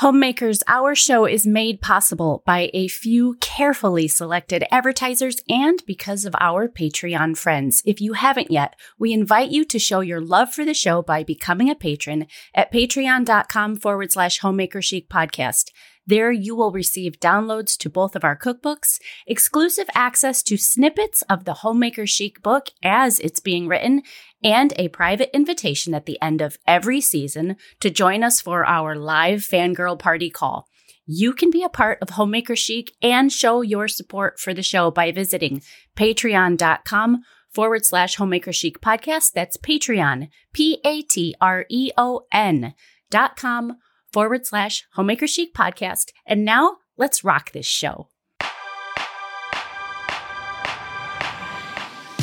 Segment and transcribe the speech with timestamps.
[0.00, 6.34] Homemakers, our show is made possible by a few carefully selected advertisers and because of
[6.40, 7.82] our Patreon friends.
[7.84, 11.22] If you haven't yet, we invite you to show your love for the show by
[11.22, 15.64] becoming a patron at patreon.com forward slash homemaker chic podcast.
[16.06, 21.44] There you will receive downloads to both of our cookbooks, exclusive access to snippets of
[21.44, 24.02] the Homemaker Chic book as it's being written,
[24.42, 28.96] and a private invitation at the end of every season to join us for our
[28.96, 30.66] live fangirl party call.
[31.06, 34.90] You can be a part of Homemaker Chic and show your support for the show
[34.90, 35.62] by visiting
[35.96, 39.32] patreon.com forward slash homemaker chic podcast.
[39.32, 42.74] That's Patreon, P A T R E O N
[43.10, 43.76] dot com
[44.12, 46.12] forward slash homemaker chic podcast.
[46.26, 48.08] And now let's rock this show.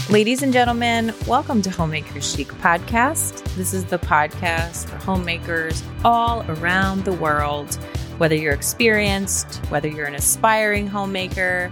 [0.09, 3.43] Ladies and gentlemen, welcome to Homemaker Chic Podcast.
[3.55, 7.75] This is the podcast for homemakers all around the world.
[8.17, 11.69] Whether you're experienced, whether you're an aspiring homemaker,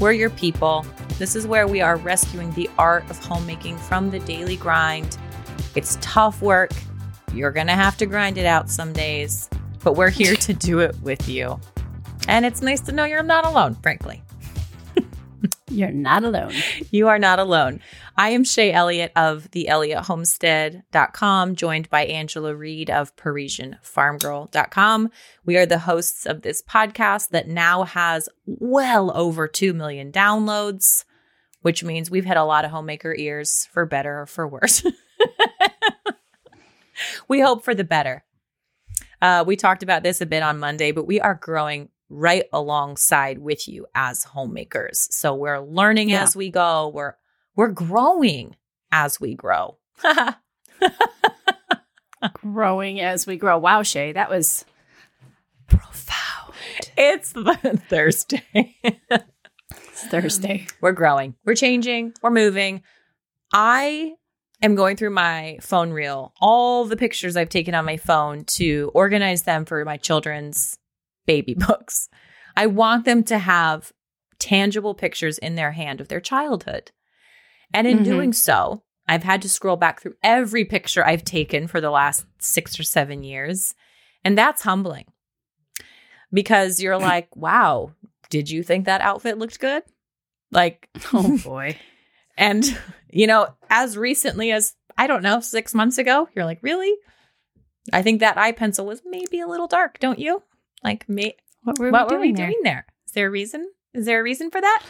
[0.00, 0.84] we're your people.
[1.20, 5.16] This is where we are rescuing the art of homemaking from the daily grind.
[5.76, 6.72] It's tough work.
[7.34, 9.48] You're going to have to grind it out some days,
[9.82, 11.58] but we're here to do it with you.
[12.28, 14.22] And it's nice to know you're not alone, frankly.
[15.70, 16.52] You're not alone.
[16.90, 17.80] You are not alone.
[18.16, 25.10] I am Shaye Elliott of the ElliottHomestead.com, joined by Angela Reed of ParisianFarmGirl.com.
[25.46, 31.04] We are the hosts of this podcast that now has well over 2 million downloads,
[31.62, 34.84] which means we've had a lot of homemaker ears for better or for worse.
[37.28, 38.24] we hope for the better.
[39.20, 43.38] Uh, we talked about this a bit on Monday, but we are growing right alongside
[43.38, 45.08] with you as homemakers.
[45.14, 46.22] So we're learning Yeah.
[46.22, 46.88] as we go.
[46.94, 47.14] We're
[47.56, 48.56] we're growing
[48.90, 49.78] as we grow.
[52.34, 53.58] Growing as we grow.
[53.58, 54.64] Wow, Shaye, that was
[55.66, 56.54] profound.
[56.96, 57.32] it's
[57.88, 58.76] Thursday.
[58.84, 60.66] It's Thursday.
[60.80, 61.34] we're growing.
[61.44, 62.12] We're changing.
[62.22, 62.82] We're moving.
[63.52, 64.12] I
[64.62, 68.90] am going through my phone reel, all the pictures I've taken on my phone to
[68.94, 70.78] organize them for my children's
[71.26, 72.08] baby books.
[72.56, 73.92] I want them to have
[74.38, 76.90] tangible pictures in their hand of their childhood.
[77.74, 78.04] And in Mhm.
[78.04, 82.24] doing so, I've had to scroll back through every picture I've taken for the last
[82.38, 83.74] six or seven years.
[84.24, 85.06] And that's humbling
[86.32, 87.92] because you're like, wow,
[88.30, 89.82] did you think that outfit looked good?
[90.50, 91.78] Like, Oh boy.
[92.36, 92.64] And,
[93.10, 96.94] you know, as recently as, I don't know, six months ago, you're like, really?
[97.92, 100.42] I think that eye pencil was maybe a little dark, don't you?
[100.84, 101.34] Like, me,
[101.64, 102.46] What were what we were we doing there?
[102.50, 102.86] doing there?
[103.06, 103.70] Is there a reason?
[103.94, 104.82] Is there a reason for that?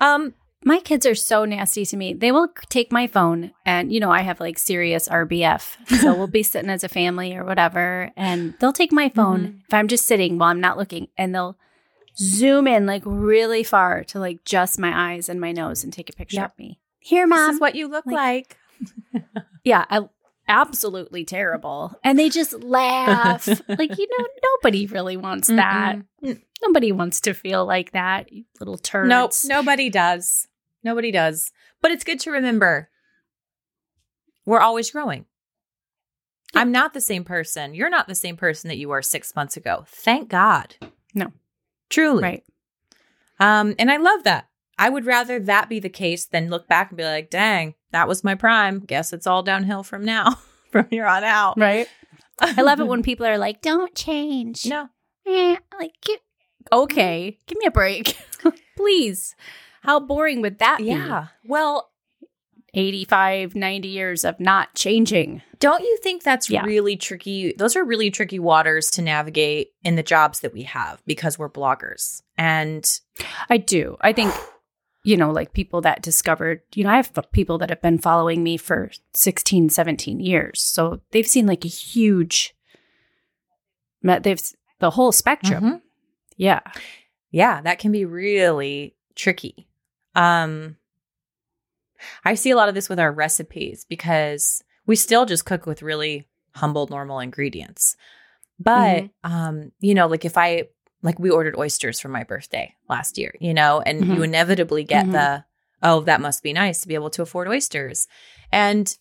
[0.00, 0.34] Um,
[0.64, 2.14] My kids are so nasty to me.
[2.14, 5.76] They will take my phone and you know, I have like serious RBF.
[6.00, 9.60] So we'll be sitting as a family or whatever and they'll take my phone Mhm.
[9.66, 11.58] if I'm just sitting while I'm not looking and they'll
[12.16, 16.08] zoom in like really far to like just my eyes and my nose and take
[16.08, 16.52] a picture Yep.
[16.52, 16.80] of me.
[17.04, 17.54] Here, this mom.
[17.54, 18.56] is what you look like-
[19.12, 19.24] like.
[19.64, 20.08] yeah, I,
[20.48, 21.98] absolutely terrible.
[22.02, 23.46] And they just laugh.
[23.68, 25.96] like, you know, nobody really wants that.
[26.22, 26.40] Mm-mm.
[26.62, 29.10] Nobody wants to feel like that, little turds.
[29.10, 30.48] Nope, nobody does.
[30.82, 31.52] Nobody does.
[31.82, 32.88] But it's good to remember
[34.46, 35.26] we're always growing.
[36.54, 37.74] I'm not the same person.
[37.74, 39.84] You're not the same person that you were six months ago.
[39.88, 40.76] Thank God.
[41.14, 41.32] No.
[41.90, 42.22] Truly.
[42.22, 42.44] Right.
[43.40, 44.48] Um, and I love that.
[44.78, 48.08] I would rather that be the case than look back and be like, dang, that
[48.08, 48.80] was my prime.
[48.80, 50.38] Guess it's all downhill from now,
[50.72, 51.58] from here on out.
[51.58, 51.86] Right.
[52.40, 54.66] I love it when people are like, don't change.
[54.66, 54.88] no.
[55.26, 56.18] Eh, like, gi-
[56.72, 58.16] okay, give me a break.
[58.76, 59.34] Please.
[59.82, 60.84] How boring would that be?
[60.84, 61.28] Yeah.
[61.46, 61.90] Well,
[62.74, 65.42] 85, 90 years of not changing.
[65.60, 66.64] Don't you think that's Yeah.
[66.64, 67.54] really tricky?
[67.56, 71.48] Those are really tricky waters to navigate in the jobs that we have because we're
[71.48, 72.22] bloggers.
[72.36, 72.84] And
[73.48, 73.96] I do.
[74.00, 74.34] I think,
[75.04, 78.42] you know, like people that discovered, you know, I have people that have been following
[78.42, 80.62] me for 16, 17 years.
[80.62, 82.56] So they've seen like a huge,
[84.02, 84.40] they've
[84.80, 85.64] the whole spectrum.
[85.64, 85.80] Mhm.
[86.36, 86.60] Yeah.
[87.30, 89.68] yeah, that can be really tricky.
[90.14, 90.76] Um
[92.24, 95.82] I see a lot of this with our recipes because we still just cook with
[95.82, 97.96] really humble normal ingredients.
[98.58, 100.68] But um you know, like if I
[101.04, 104.14] like we ordered oysters for my birthday last year, you know, and Mhm.
[104.16, 105.12] you inevitably get Mhm.
[105.12, 105.44] the
[105.82, 108.08] oh, that must be nice to be able to afford oysters.
[108.50, 108.96] And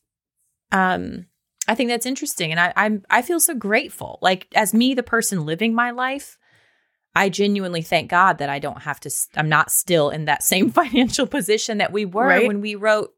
[0.71, 1.25] um
[1.67, 4.19] I think that's interesting and I I'm I feel so grateful.
[4.21, 6.37] Like as me the person living my life,
[7.15, 10.69] I genuinely thank God that I don't have to I'm not still in that same
[10.71, 12.47] financial position that we were Right.
[12.47, 13.13] when we wrote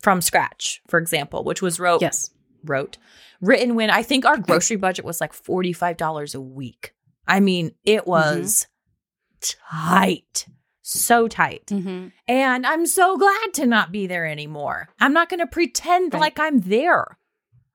[0.00, 2.30] from scratch, for example, which was wrote Yes.
[2.64, 2.96] wrote
[3.42, 6.94] written when I think our grocery budget was like $45 a week.
[7.30, 8.66] I mean, it was
[9.40, 10.46] tight,
[10.82, 11.66] so tight.
[11.66, 12.08] Mm-hmm.
[12.28, 14.88] And I'm so glad to not be there anymore.
[14.98, 16.20] I'm not going to pretend Right.
[16.20, 17.16] like I'm there.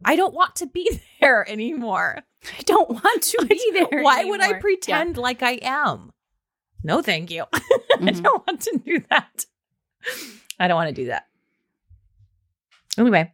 [0.04, 2.20] I don't want to be there anymore.
[2.60, 4.04] I don't want to be there.
[4.04, 4.62] Why would I anymore.
[4.62, 6.12] pretend like I am?
[6.84, 7.46] No, thank you.
[7.54, 7.58] I
[7.98, 8.22] Mhm.
[8.22, 9.46] don't want to do that.
[10.60, 11.26] I don't want to do that.
[12.98, 13.32] Anyway,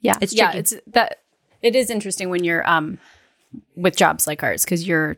[0.00, 0.52] Yeah, It's yeah.
[0.52, 1.18] It's that.
[1.62, 2.98] It is interesting when you're um
[3.76, 5.16] with jobs like ours because you're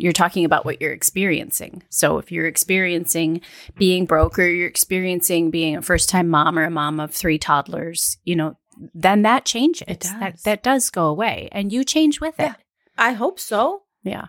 [0.00, 1.82] you're talking about what you're experiencing.
[1.90, 3.40] So if you're experiencing
[3.76, 7.36] being broke or you're experiencing being a first time mom or a mom of three
[7.38, 8.56] toddlers, you know,
[8.94, 9.82] then that changes.
[9.88, 10.42] It That does.
[10.44, 12.52] that does go away, and you change with Yeah.
[12.52, 12.56] it.
[12.96, 13.82] I hope so.
[14.04, 14.26] Yeah,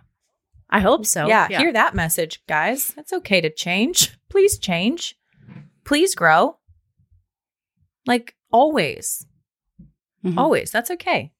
[0.72, 1.28] I hope so.
[1.28, 2.92] yeah, hear that message, guys.
[2.98, 4.18] It's okay to change.
[4.30, 5.16] Please change.
[5.86, 6.58] Please grow.
[8.08, 9.28] Like always.
[10.26, 10.38] Mhm.
[10.38, 10.72] Always.
[10.72, 11.32] That's okay.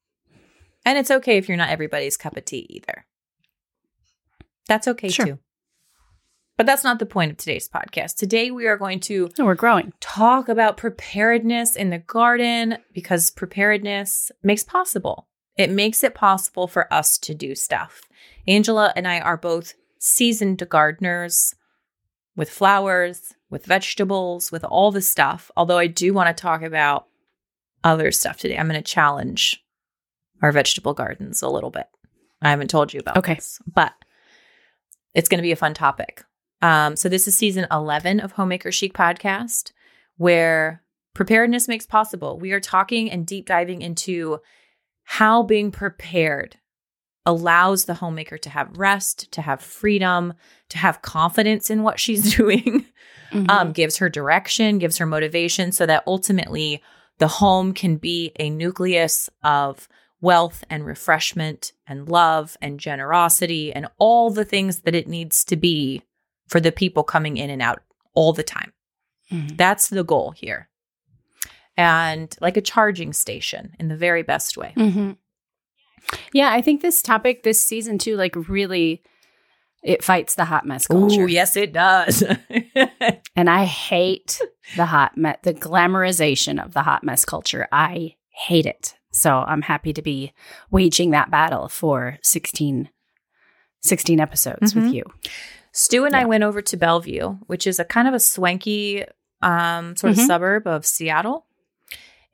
[0.86, 3.06] And it's okay if you're not everybody's cup of tea either.
[4.70, 5.26] That's okay Sure.
[5.26, 5.40] too.
[6.56, 8.16] But that's not the point of today's podcast.
[8.16, 9.92] Today we are going to No, we're growing.
[10.00, 15.28] talk about preparedness in the garden because preparedness makes possible.
[15.58, 18.04] It makes it possible for us to do stuff.
[18.48, 21.56] Angela and I are both seasoned gardeners
[22.36, 25.50] with flowers, with vegetables, with all the stuff.
[25.58, 27.08] Although I do want to talk about
[27.84, 28.58] other stuff today.
[28.58, 29.64] I'm going to challenge
[30.42, 31.88] our vegetable gardens a little bit.
[32.42, 33.36] I haven't told you about Okay.
[33.36, 33.94] this, but
[35.20, 36.24] it's going to be a fun topic.
[36.62, 39.74] Um, so this is season 11 of Homemaker Chic podcast,
[40.16, 40.82] where
[41.14, 42.40] preparedness makes possible.
[42.40, 44.40] We are talking and deep diving into
[45.04, 46.56] how being prepared
[47.26, 50.34] allows the homemaker to have rest, to have freedom,
[50.70, 52.86] to have confidence in what she's doing,
[53.34, 53.50] Mhm.
[53.50, 56.82] um, gives her direction, gives her motivation, so that ultimately
[57.18, 59.90] the home can be a nucleus of
[60.22, 65.56] wealth and refreshment and love and generosity and all the things that it needs to
[65.56, 66.02] be
[66.48, 67.82] for the people coming in and out
[68.14, 68.74] all the time.
[69.32, 69.56] Mhm.
[69.58, 70.70] That's the goal here.
[71.78, 74.74] And like a charging station in the very best way.
[74.76, 75.12] hmm
[76.34, 79.04] Yeah, I think this topic this season too, like really,
[79.84, 81.24] it fights the hot mess culture.
[81.24, 82.24] Ooh, yes, it does.
[83.36, 84.42] And I hate
[84.76, 87.70] the hot mess, the glamorization of the hot mess culture.
[87.72, 88.96] I hate it.
[89.12, 90.34] So I'm happy to be
[90.72, 92.90] waging that battle for 16,
[93.82, 94.84] 16 episodes Mhm.
[94.84, 95.04] with you.
[95.72, 99.06] Stu and I went over to Bellevue, which is a kind of a swanky
[99.42, 100.28] um, sort of Mhm.
[100.28, 101.46] suburb of Seattle.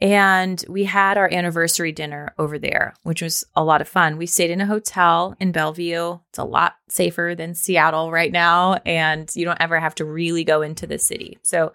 [0.02, 4.18] And we had our anniversary dinner over there, which was a lot of fun.
[4.18, 6.20] We stayed in a hotel in Bellevue.
[6.30, 8.80] It's a lot safer than Seattle right now.
[8.86, 11.38] And you don't ever have to really go into the city.
[11.44, 11.72] So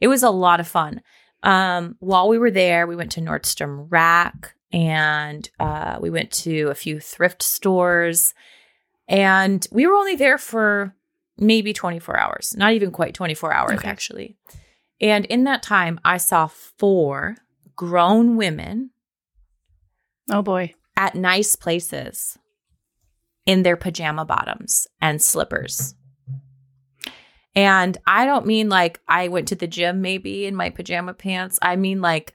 [0.00, 1.02] it was a lot of fun.
[1.42, 6.68] Um, while we were there, we went to Nordstrom Rack and uh, we went to
[6.68, 8.34] a few thrift stores.
[9.08, 10.94] And we were only there for
[11.38, 13.88] maybe 24 hours, not even quite 24 hours, Okay.
[13.88, 14.36] actually.
[15.00, 17.36] And in that time, I saw four
[17.74, 18.90] grown women
[20.30, 20.74] Oh boy.
[20.96, 22.36] at nice places
[23.46, 25.94] in their pajama bottoms and slippers.
[27.54, 31.58] And I don't mean like I went to the gym maybe in my pajama pants.
[31.60, 32.34] I mean like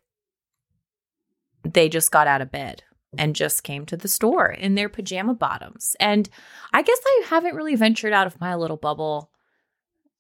[1.64, 2.84] they just got out of bed
[3.18, 5.96] and just came to the store in their pajama bottoms.
[6.00, 6.30] And
[6.74, 9.32] I guess I haven't really ventured out of my little bubble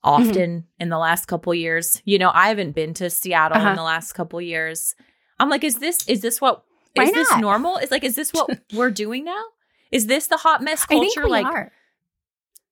[0.04, 2.02] often in the last couple years.
[2.06, 3.70] You know, I haven't been to Seattle Uh-huh.
[3.72, 4.96] in the last couple years.
[5.40, 7.78] I'm like, is this is this what Why is this normal?
[7.78, 9.44] Is like, is this what we're doing now?
[9.92, 11.72] Is this the hot mess culture like are.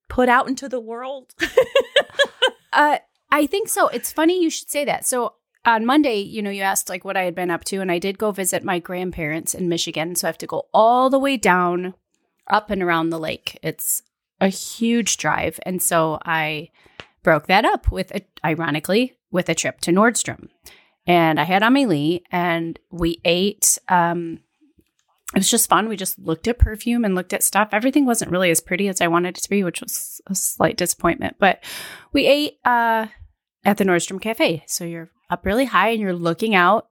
[0.08, 1.34] put out into the world?
[2.74, 2.98] Uh,
[3.30, 3.88] I think so.
[3.88, 5.06] It's funny you should say that.
[5.06, 7.90] So on Monday, you know, you asked like what I had been up to, and
[7.90, 10.14] I did go visit my grandparents in Michigan.
[10.14, 11.94] So I have to go all the way down,
[12.48, 13.58] up and around the lake.
[13.62, 14.02] It's
[14.40, 16.70] a huge drive, and so I
[17.22, 20.48] broke that up with, a, ironically, with a trip to Nordstrom.
[21.06, 23.78] And I had Amelie, and we ate.
[23.88, 24.40] Um,
[25.34, 25.88] it was just fun.
[25.88, 27.70] We just looked at perfume and looked at stuff.
[27.72, 30.76] Everything wasn't really as pretty as I wanted it to be, which was a slight
[30.76, 31.36] disappointment.
[31.40, 31.64] But
[32.12, 33.06] we ate uh,
[33.64, 34.62] at the Nordstrom Cafe.
[34.66, 36.88] So you're up really high and you're looking out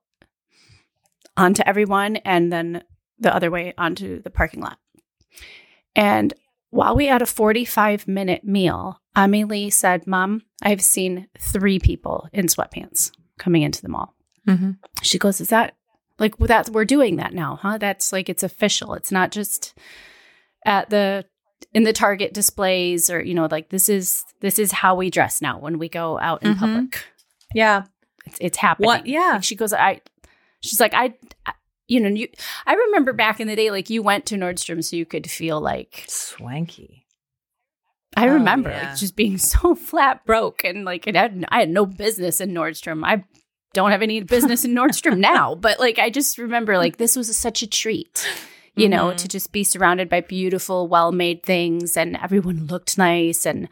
[1.38, 2.84] onto everyone and then
[3.20, 4.78] the other way onto the parking lot.
[5.96, 6.34] And
[6.70, 12.48] while we had a 45 minute meal, Amelie said, Mom, I've seen three people in
[12.48, 14.16] sweatpants coming into the mall.
[14.48, 14.72] Mm-hmm.
[15.02, 15.76] She goes, Is that
[16.20, 16.70] like that?
[16.70, 17.77] We're doing that now, huh?
[17.77, 18.93] That's like it's official.
[18.93, 19.74] It's not just
[20.65, 21.25] at the
[21.74, 25.41] in the Target displays or you know like this is this is how we dress
[25.41, 26.60] now when we go out in Mhm.
[26.60, 27.05] public.
[27.53, 27.84] Yeah.
[28.25, 28.88] It's, it's happening.
[28.88, 29.05] What?
[29.05, 29.32] Yeah.
[29.34, 30.01] Like, she goes, I.
[30.62, 31.13] She's like, I.
[31.46, 31.53] I-
[31.88, 32.27] You know, you.
[32.65, 35.60] I remember back in the day, like you went to Nordstrom so you could feel
[35.60, 37.05] like Swanky.
[38.15, 38.89] I Oh, remember yeah.
[38.91, 42.51] like, just being so flat broke and like it had, I had no business in
[42.53, 43.03] Nordstrom.
[43.03, 43.25] I
[43.74, 47.36] don't have any business in Nordstrom now, but like I just remember like this was
[47.38, 48.27] such a treat,
[48.75, 49.18] you know, Mhm.
[49.18, 53.68] to just be surrounded by beautiful, well-made things and everyone looked nice and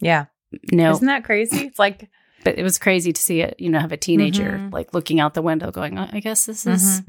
[0.00, 0.26] Yeah.
[0.72, 1.66] no, Isn't that crazy?
[1.66, 2.08] It's like
[2.44, 4.72] but it was crazy to see it, you know, have a teenager Mhm.
[4.72, 7.06] like looking out the window going, "I guess this is Mhm.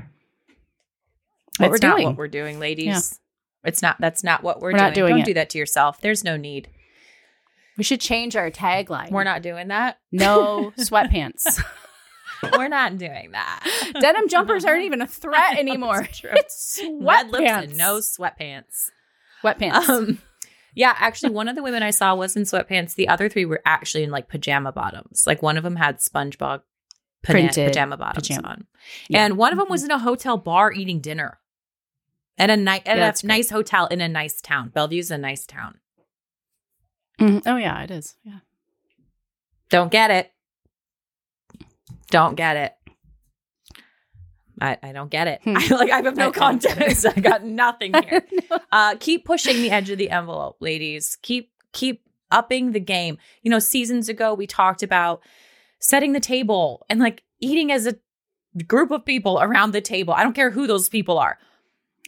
[1.58, 3.20] what it's we're doing." what we're doing, ladies.
[3.63, 3.98] It's not.
[4.00, 4.84] That's not what we're, We're doing.
[4.84, 5.25] not doing Don't it.
[5.25, 6.01] do that to yourself.
[6.01, 6.67] There's no need.
[7.77, 9.10] we should change our tagline.
[9.12, 9.98] We're not doing that.
[10.12, 11.63] no sweatpants.
[12.57, 13.93] We're not doing that.
[14.00, 16.01] Denim jumpers aren't even a threat anymore.
[16.24, 16.24] It's.
[16.24, 17.63] It's Red lips sweatpants.
[17.63, 18.89] and no sweatpants.
[19.43, 19.89] sweatpants.
[19.89, 20.21] Um,
[20.74, 22.95] yeah, actually, one of the women I saw was in sweatpants.
[22.95, 25.24] The other three were actually in like pajama bottoms.
[25.27, 26.62] Like one of them had SpongeBob
[27.24, 28.48] Printed pajama bottoms pajama.
[28.48, 28.67] on,
[29.10, 29.25] Yeah.
[29.25, 31.39] and one of them was in a hotel bar eating dinner
[32.38, 33.27] at a night at Yeah, a that's great.
[33.27, 34.69] nice hotel in a nice town.
[34.69, 35.79] Bellevue's a nice town.
[37.19, 37.43] Mhm.
[37.45, 38.15] Oh yeah, it is.
[38.24, 38.39] Yeah.
[39.69, 40.31] Don't get it.
[42.12, 42.74] Don't get it.
[44.60, 45.41] I, I don't get it.
[45.44, 45.58] Hmm.
[45.58, 46.77] I, like I have no I don't get it.
[46.77, 47.06] context.
[47.18, 48.24] I got nothing here.
[48.72, 51.18] Uh, keep pushing the edge of the envelope, ladies.
[51.24, 53.18] Keep keep upping the game.
[53.41, 55.22] You know, seasons ago we talked about
[55.80, 57.96] setting the table and like eating as a
[58.68, 60.13] group of people around the table.
[60.13, 61.39] I don't care who those people are.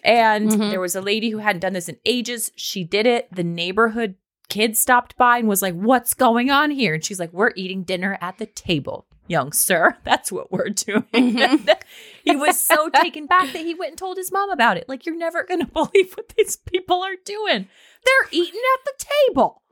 [0.03, 0.69] And Mhm.
[0.69, 2.51] there was a lady who hadn't done this in ages.
[2.57, 3.29] She did it.
[3.33, 4.15] The neighborhood
[4.49, 7.83] kid stopped by and was like, "What's going on here?" And she's like, "We're eating
[7.83, 11.03] dinner at the table." Young sir, that's what we're doing.
[11.13, 11.81] Mhm.
[12.25, 14.89] he was so taken back that he went and told his mom about it.
[14.89, 17.67] Like, you're never going to believe what these people are doing.
[18.05, 19.63] They're eating at the table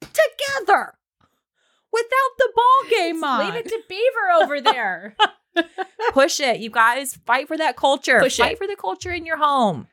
[0.00, 0.94] together
[1.92, 3.44] without the ball game on.
[3.46, 5.16] Leave it to Beaver over there.
[6.12, 6.60] Push it.
[6.60, 8.20] You guys fight for that culture.
[8.20, 8.58] Push fight it.
[8.58, 9.88] for the culture in your home.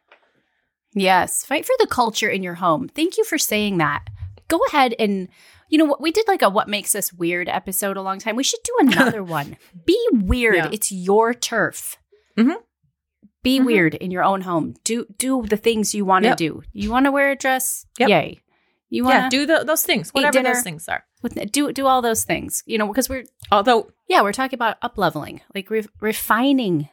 [0.94, 2.88] yes, fight for the culture in your home.
[2.90, 4.06] Thank you for saying that.
[4.48, 5.28] Go ahead and
[5.70, 8.36] you know what we did like a what makes us weird episode a long time.
[8.36, 9.58] We should do another one.
[9.86, 10.56] Be weird.
[10.56, 10.70] Yeah.
[10.72, 11.98] It's your turf.
[12.38, 12.56] Mhm.
[13.44, 13.66] Be Mhm.
[13.66, 14.76] weird in your own home.
[14.84, 16.38] Do do the things you want to Yep.
[16.38, 16.64] do.
[16.74, 17.86] You want to wear a dress?
[18.00, 18.10] Yep.
[18.10, 18.42] Yay.
[18.90, 21.04] You want yeah, do the, those things, whatever those things are.
[21.52, 22.64] do do all those things.
[22.66, 26.88] You know, because we're Although, Yeah, we're talking about up leveling, like re- refining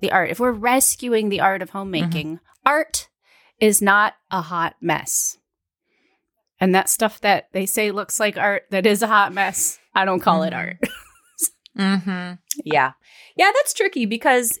[0.00, 0.30] the art.
[0.30, 3.08] If we're rescuing the art of homemaking, art
[3.60, 5.38] is not a hot mess.
[6.60, 10.04] And that stuff that they say looks like art that is a hot mess, I
[10.04, 10.56] don't call it Mhm.
[10.56, 10.76] art.
[11.78, 12.32] Mm-hmm.
[12.64, 12.92] Yeah.
[13.36, 14.58] Yeah, that's tricky because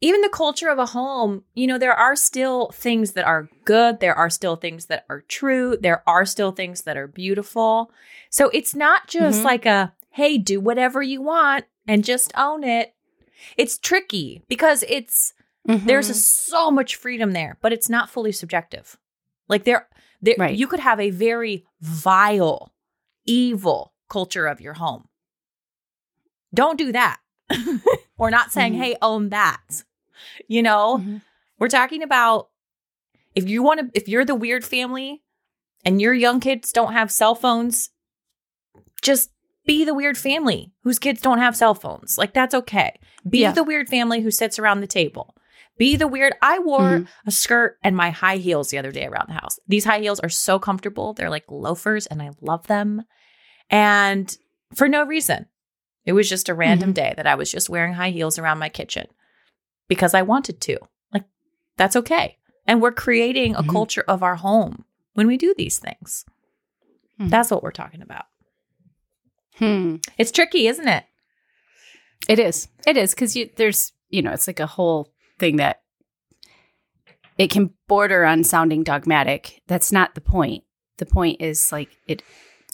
[0.00, 4.00] even the culture of a home, you know, there are still things that are good.
[4.00, 5.76] There are still things that are true.
[5.80, 7.90] There are still things that are beautiful.
[8.30, 9.44] So it's not just Mhm.
[9.44, 12.94] like a, hey, do whatever you want and just own it.
[13.56, 15.34] It's tricky because it's,
[15.64, 18.96] there's a, so much freedom there, but it's not fully subjective.
[19.48, 19.88] Like there,
[20.22, 20.56] there Right.
[20.56, 22.72] you could have a very vile,
[23.26, 25.08] evil culture of your home.
[26.54, 27.18] Don't do that.
[28.18, 28.78] We're not saying, Mhm.
[28.78, 29.82] hey, own that.
[30.48, 31.22] You know, Mhm.
[31.58, 32.50] we're talking about
[33.34, 35.22] if you want to, if you're the weird family
[35.84, 37.90] and your young kids don't have cell phones,
[39.02, 39.30] just
[39.66, 42.16] be the weird family whose kids don't have cell phones.
[42.18, 43.00] Like that's okay.
[43.28, 43.52] Be Yeah.
[43.52, 45.34] the weird family who sits around the table.
[45.78, 46.34] Be the weird.
[46.42, 47.08] I wore Mhm.
[47.26, 49.58] a skirt and my high heels the other day around the house.
[49.66, 51.12] These high heels are so comfortable.
[51.14, 53.02] They're like loafers and I love them.
[53.70, 54.36] And
[54.74, 55.46] for no reason.
[56.04, 56.94] It was just a random Mm-hmm.
[56.94, 59.06] day that I was just wearing high heels around my kitchen
[59.88, 60.78] because I wanted to.
[61.12, 61.24] Like,
[61.76, 62.38] that's okay.
[62.66, 63.70] And we're creating a Mhm.
[63.70, 66.24] culture of our home when we do these things.
[67.20, 67.30] Mhm.
[67.30, 68.26] That's what we're talking about.
[69.56, 69.96] Hmm.
[70.18, 71.04] It's tricky, isn't it?
[72.28, 72.68] It is.
[72.86, 75.12] It is because you there's you know it's like a whole
[75.42, 75.82] thing that
[77.36, 79.60] it can border on sounding dogmatic.
[79.66, 80.62] That's not the point.
[80.98, 82.22] The point is like it.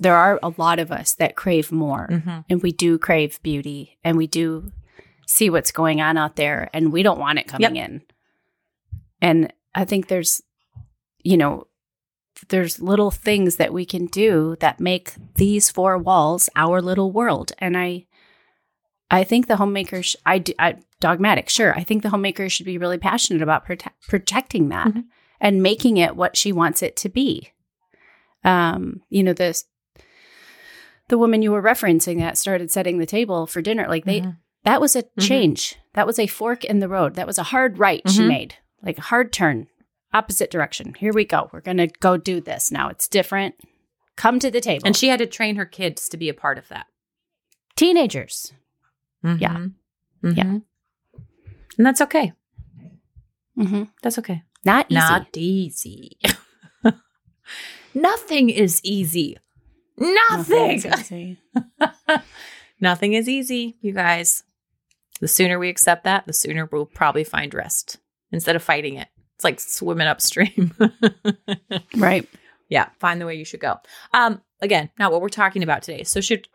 [0.00, 2.40] There are a lot of us that crave more, Mm-hmm.
[2.50, 4.70] and we do crave beauty, and we do
[5.26, 8.02] see what's going on out there, and we don't want it coming in.
[9.20, 10.40] And I think there's,
[11.24, 11.66] you know,
[12.50, 17.52] there's little things that we can do that make these four walls our little world,
[17.58, 18.06] and I
[19.10, 21.74] I think the homemaker, sh- I, do, I dogmatic, sure.
[21.74, 25.04] I think the homemaker should be really passionate about prote- protecting that Mhm.
[25.40, 27.50] and making it what she wants it to be.
[28.44, 29.64] Um, you know, this
[31.08, 34.36] the woman you were referencing that started setting the table for dinner, like they Mhm.
[34.64, 35.26] that was a Mhm.
[35.26, 35.76] change.
[35.94, 37.14] That was a fork in the road.
[37.14, 38.28] That was a hard right she Mhm.
[38.28, 39.68] made, like a hard turn,
[40.12, 40.92] opposite direction.
[40.98, 41.48] Here we go.
[41.50, 42.88] We're gonna go do this now.
[42.90, 43.54] It's different.
[44.16, 44.82] Come to the table.
[44.86, 46.86] And she had to train her kids to be a part of that.
[47.76, 48.52] teenagers.
[49.22, 49.56] Yeah.
[50.22, 50.36] Mhm.
[50.36, 50.58] Yeah.
[51.76, 52.32] And that's okay.
[53.56, 54.42] hmm That's okay.
[54.64, 54.98] Not easy.
[54.98, 56.18] Not easy.
[57.94, 59.38] Nothing is easy.
[59.96, 60.80] Nothing.
[60.82, 61.38] Nothing's easy.
[62.80, 64.44] Nothing is easy, you guys.
[65.20, 67.98] The sooner we accept that, the sooner we'll probably find rest
[68.30, 69.08] instead of fighting it.
[69.34, 70.72] It's like swimming upstream.
[71.96, 72.28] Right.
[72.68, 73.78] yeah, find the way you should go.
[74.14, 76.04] Um, again, not what we're talking about today.
[76.04, 76.46] So should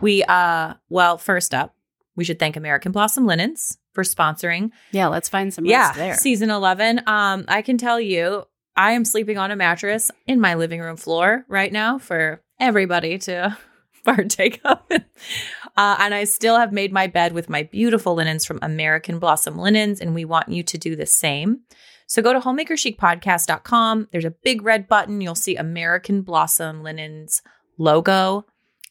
[0.00, 1.74] we uh well, first up,
[2.16, 4.70] we should thank American Blossom Linens for sponsoring.
[4.90, 6.16] Yeah, let's find some yeah, there.
[6.16, 7.02] season 11.
[7.06, 8.44] Um, I can tell you,
[8.76, 13.18] I am sleeping on a mattress in my living room floor right now for everybody
[13.18, 13.56] to
[14.04, 14.80] partake of.
[14.90, 19.58] uh, and I still have made my bed with my beautiful linens from American Blossom
[19.58, 21.60] Linens, and we want you to do the same.
[22.06, 24.08] So go to homemakerchicpodcast.com.
[24.12, 25.20] There's a big red button.
[25.20, 27.42] You'll see American Blossom Linens
[27.78, 28.46] logo.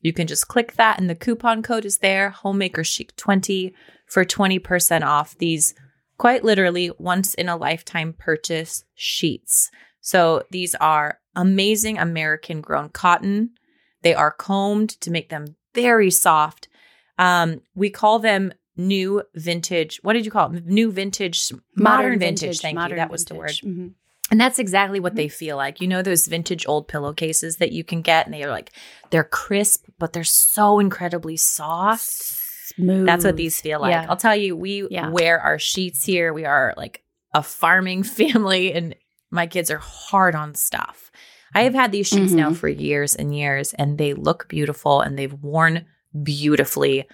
[0.05, 3.73] You can just click that, and the coupon code is there, Homemaker Chic 20
[4.05, 5.73] for 20% off these
[6.19, 9.71] quite literally once in a lifetime purchase sheets.
[10.01, 13.55] So these are amazing American grown cotton.
[14.03, 16.67] They are combed to make them very soft.
[17.17, 19.99] Um, we call them new vintage.
[20.03, 20.67] What did you call it?
[20.67, 22.59] New vintage, modern, vintage.
[22.59, 22.79] Thank you.
[22.79, 23.59] modern That was the word.
[23.59, 23.95] vintage.
[24.31, 25.79] And that's exactly what they feel like.
[25.81, 28.71] You know those vintage old pillowcases that you can get and they are like
[29.11, 32.09] they're crisp, but they're so incredibly soft.
[32.75, 33.05] Smooth.
[33.05, 33.91] That's what these feel like.
[33.91, 34.07] Yeah.
[34.09, 35.09] I'll tell you, we Yeah.
[35.09, 36.33] wear our sheets here.
[36.33, 37.03] We are like
[37.33, 38.95] a farming family and
[39.29, 41.11] my kids are hard on stuff.
[41.53, 42.57] I have had these sheets now Mhm.
[42.57, 45.85] for years and years and they look beautiful and they've worn
[46.23, 47.07] beautifully.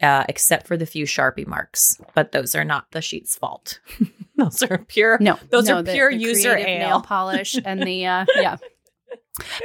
[0.00, 3.80] Uh, except for the few Sharpie marks, but those are not the sheet's fault.
[4.44, 6.64] those are pure No, Those no, are the- pure the user ale.
[6.78, 8.56] nail polish and the uh, yeah.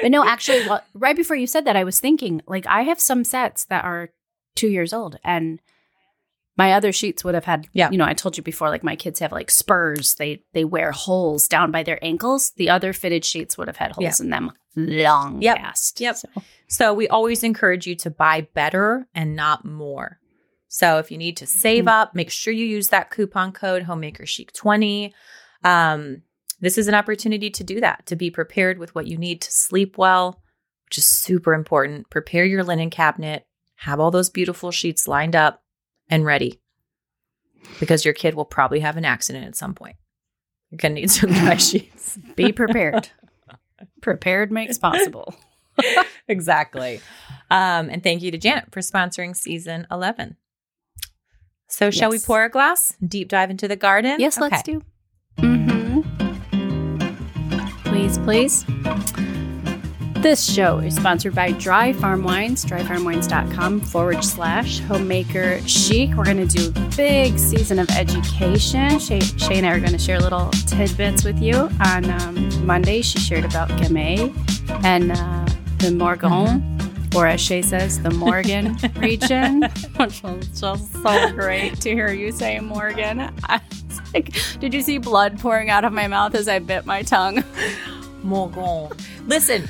[0.02, 3.00] But no, actually, well, right before you said that, I was thinking like I have
[3.00, 4.10] some sets that are
[4.56, 5.60] two years old, and
[6.56, 7.68] my other sheets would have had.
[7.74, 7.90] Yeah.
[7.90, 10.14] you know, I told you before, like my kids have like spurs.
[10.16, 12.52] They they wear holes down by their ankles.
[12.58, 15.58] The other fitted sheets would have had holes in them long Yep.
[15.58, 16.00] past.
[16.00, 16.16] Yep.
[16.18, 16.28] So,
[16.68, 20.20] So we always encourage you to buy better and not more.
[20.74, 24.26] So if you need to save up, make sure you use that coupon code homemaker
[24.26, 25.14] chic 20.
[25.64, 26.24] Um,
[26.62, 29.52] this is an opportunity to do that, to be prepared with what you need to
[29.52, 30.42] sleep well,
[30.88, 32.10] which is super important.
[32.10, 35.62] Prepare your linen cabinet, have all those beautiful sheets lined up
[36.10, 36.60] and ready.
[37.80, 39.98] Because your kid will probably have an accident at some point.
[40.72, 42.18] You're gonna need some dry sheets.
[42.36, 43.10] be prepared.
[44.02, 45.36] prepared makes possible.
[46.28, 47.00] exactly.
[47.52, 50.36] Um, and thank you to Janet for sponsoring season 11.
[51.74, 52.96] So, shall we pour a glass?
[53.04, 54.20] Deep dive into the garden?
[54.20, 54.84] Yes, let's do.
[55.40, 56.02] Mm-hmm.
[57.86, 58.64] Please, please.
[60.22, 66.12] This show is sponsored by Dry Farm Wines, dryfarmwines.com forward slash homemaker chic.
[66.14, 68.90] We're going to do a big season of education.
[69.00, 71.56] Shaye, Shaye and I are going to share little tidbits with you.
[71.88, 74.32] On um, Monday, she shared about Gamay
[74.86, 75.46] and uh,
[75.80, 76.62] the Morgon,
[77.16, 79.62] or as Shaye says, the Morgan region,
[79.98, 83.20] which was just so great to hear you say Morgan.
[83.46, 86.86] I was like, did you see blood pouring out of my mouth as I bit
[86.86, 87.44] my tongue?
[88.24, 88.90] Morgan.
[89.28, 89.68] Listen,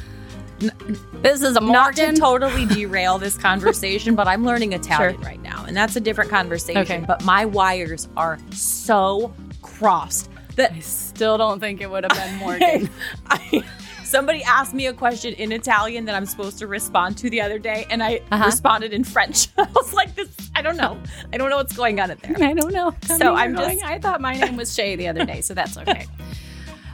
[1.21, 1.71] This is a Morgan.
[1.73, 5.23] not to totally derail this conversation, but I'm learning Italian Sure.
[5.25, 6.81] right now, and that's a different conversation.
[6.83, 7.03] Okay.
[7.05, 12.35] But my wires are so crossed that I still don't think it would have been
[12.37, 12.89] Morgan.
[13.27, 13.63] I,
[14.13, 17.59] somebody asked me a question in Italian that I'm supposed to respond to the other
[17.59, 18.45] day, and I Uh-huh.
[18.45, 19.47] responded in French.
[19.57, 20.93] I was like, "This, I don't know.
[21.33, 22.91] I don't know what's going on in there." I don't know.
[23.01, 23.79] Tell So I'm just- going.
[23.83, 26.05] I thought my name was Shaye the other day, so that's okay.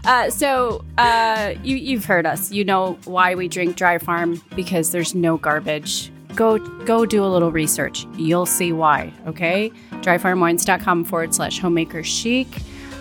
[0.06, 2.52] Uh, so uh, you you've heard us.
[2.54, 6.10] You know why we drink Dry Farm because there's no garbage.
[6.36, 8.08] Go go do a little research.
[8.16, 9.12] You'll see why.
[9.28, 9.72] Okay,
[10.06, 12.48] dryfarmwines.com forward slash homemaker chic.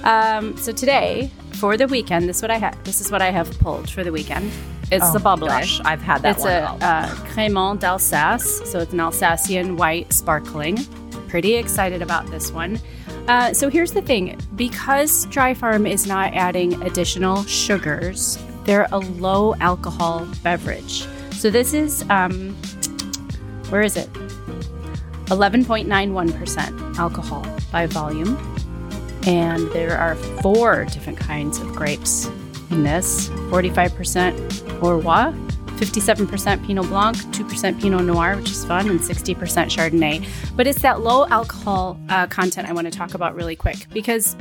[0.08, 2.82] Um, so today for the weekend, this is what I have.
[2.84, 4.50] This is what I have pulled for the weekend.
[4.90, 5.48] It's Oh the bubbler.
[5.48, 6.52] gosh, I've had that it's one.
[6.52, 10.78] a uh, Crémant d'Alsace, so it's an Alsatian white sparkling.
[11.28, 12.80] Pretty excited about this one.
[13.28, 18.98] Uh, so here's the thing: because Dry Farm is not adding additional sugars, they're a
[18.98, 21.06] low alcohol beverage.
[21.32, 22.56] So this is um,
[23.68, 24.10] where is it?
[25.26, 28.57] 11.91% alcohol by volume.
[29.28, 32.24] And there are four different kinds of grapes
[32.70, 34.32] in this 45%
[34.80, 35.34] Auxerrois,
[35.76, 40.26] 57% Pinot Blanc, 2% Pinot Noir, which is fun, and 60% Chardonnay.
[40.56, 44.34] But it's that low alcohol uh, content I want to talk about really quick because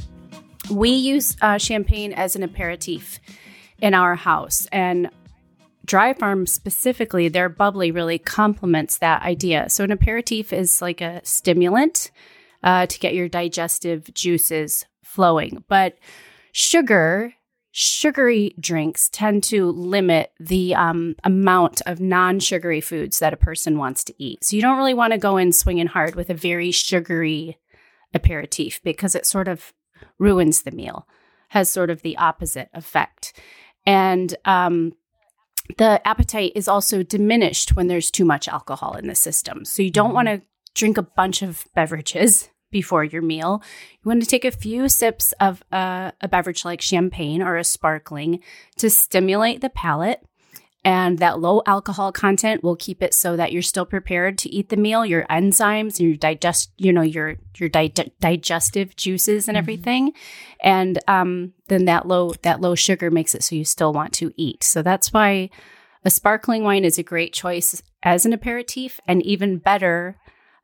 [0.71, 3.19] we use uh, champagne as an aperitif
[3.79, 4.67] in our house.
[4.67, 5.09] And
[5.83, 9.69] Dry Farm specifically, their bubbly really complements that idea.
[9.69, 12.09] So, an aperitif is like a stimulant
[12.63, 15.63] uh, to get your digestive juices flowing.
[15.67, 15.97] But
[16.51, 17.33] sugar
[17.79, 23.77] sugary drinks tend to limit the um, amount of non sugary foods that a person
[23.77, 24.43] wants to eat.
[24.43, 27.59] So you don't really want to go in swinging hard with a very sugary
[28.15, 29.73] aperitif because it sort of
[30.17, 31.07] ruins the meal,
[31.49, 33.39] has sort of the opposite effect.
[33.85, 34.93] And um,
[35.77, 39.65] the appetite is also diminished when there's too much alcohol in the system.
[39.65, 40.41] So you don't want to
[40.77, 43.61] drink a bunch of beverages before your meal.
[44.03, 47.63] You want to take a few sips of uh, a beverage like champagne or a
[47.63, 48.41] sparkling
[48.77, 50.21] to stimulate the palate.
[50.85, 54.69] And that low alcohol content will keep it so that you're still prepared to eat
[54.69, 55.05] the meal.
[55.05, 59.59] Your enzymes, your digest, you know, your your di- digestive juices and Mhm.
[59.59, 60.13] everything,
[60.61, 64.31] and um, then that low that low sugar makes it so you still want to
[64.37, 64.63] eat.
[64.63, 65.49] So that's why
[66.05, 70.15] a sparkling wine is a great choice as an aperitif, and even better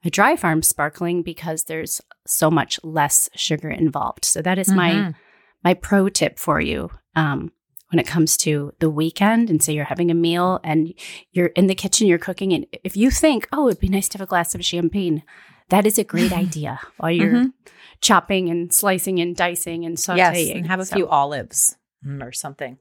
[0.05, 4.25] a dry farm sparkling because there's so much less sugar involved.
[4.25, 5.15] So that is my Mhm.
[5.63, 7.51] my pro tip for you um,
[7.89, 9.49] when it comes to the weekend.
[9.49, 10.93] And say you're having a meal and
[11.31, 14.17] you're in the kitchen, you're cooking, and if you think, oh, it'd be nice to
[14.17, 15.23] have a glass of champagne,
[15.69, 17.53] that is a great idea while you're Mhm.
[18.01, 20.17] chopping and slicing and dicing and sauteing.
[20.47, 22.77] Yes, and have a So, few olives mm, or something.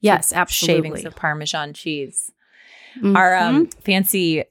[0.00, 0.90] yes, absolutely.
[0.90, 2.30] Shavings of Parmesan cheese.
[3.02, 4.44] Our um, fancy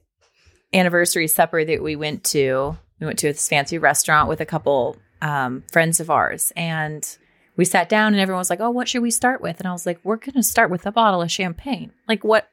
[0.72, 4.96] anniversary supper that we went to, we went to this fancy restaurant with a couple
[5.22, 7.16] um, friends of ours, and
[7.56, 9.72] we sat down, and everyone was like, "Oh, what should we start with?" And I
[9.72, 11.92] was like, "We're going to start with a bottle of champagne.
[12.08, 12.48] Like, what?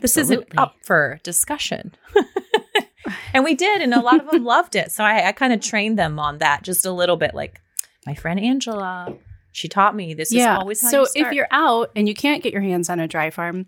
[0.00, 1.94] This isn't up for discussion."
[3.34, 4.92] and we did, and a lot of them loved it.
[4.92, 7.34] So I, I kind of trained them on that just a little bit.
[7.34, 7.60] Like
[8.06, 9.14] my friend Angela,
[9.52, 12.42] she taught me this is always how so you if you're out and you can't
[12.42, 13.66] get your hands on a dry farm,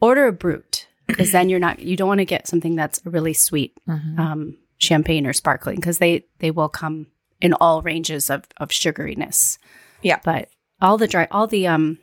[0.00, 3.32] order a brut because then you're not you don't want to get something that's really
[3.32, 4.18] sweet, Mhm.
[4.18, 7.06] um, champagne or sparkling because they they will come
[7.40, 9.58] in all ranges of of sugariness.
[10.02, 10.20] Yeah.
[10.24, 10.48] but
[10.80, 11.98] all the dry all the um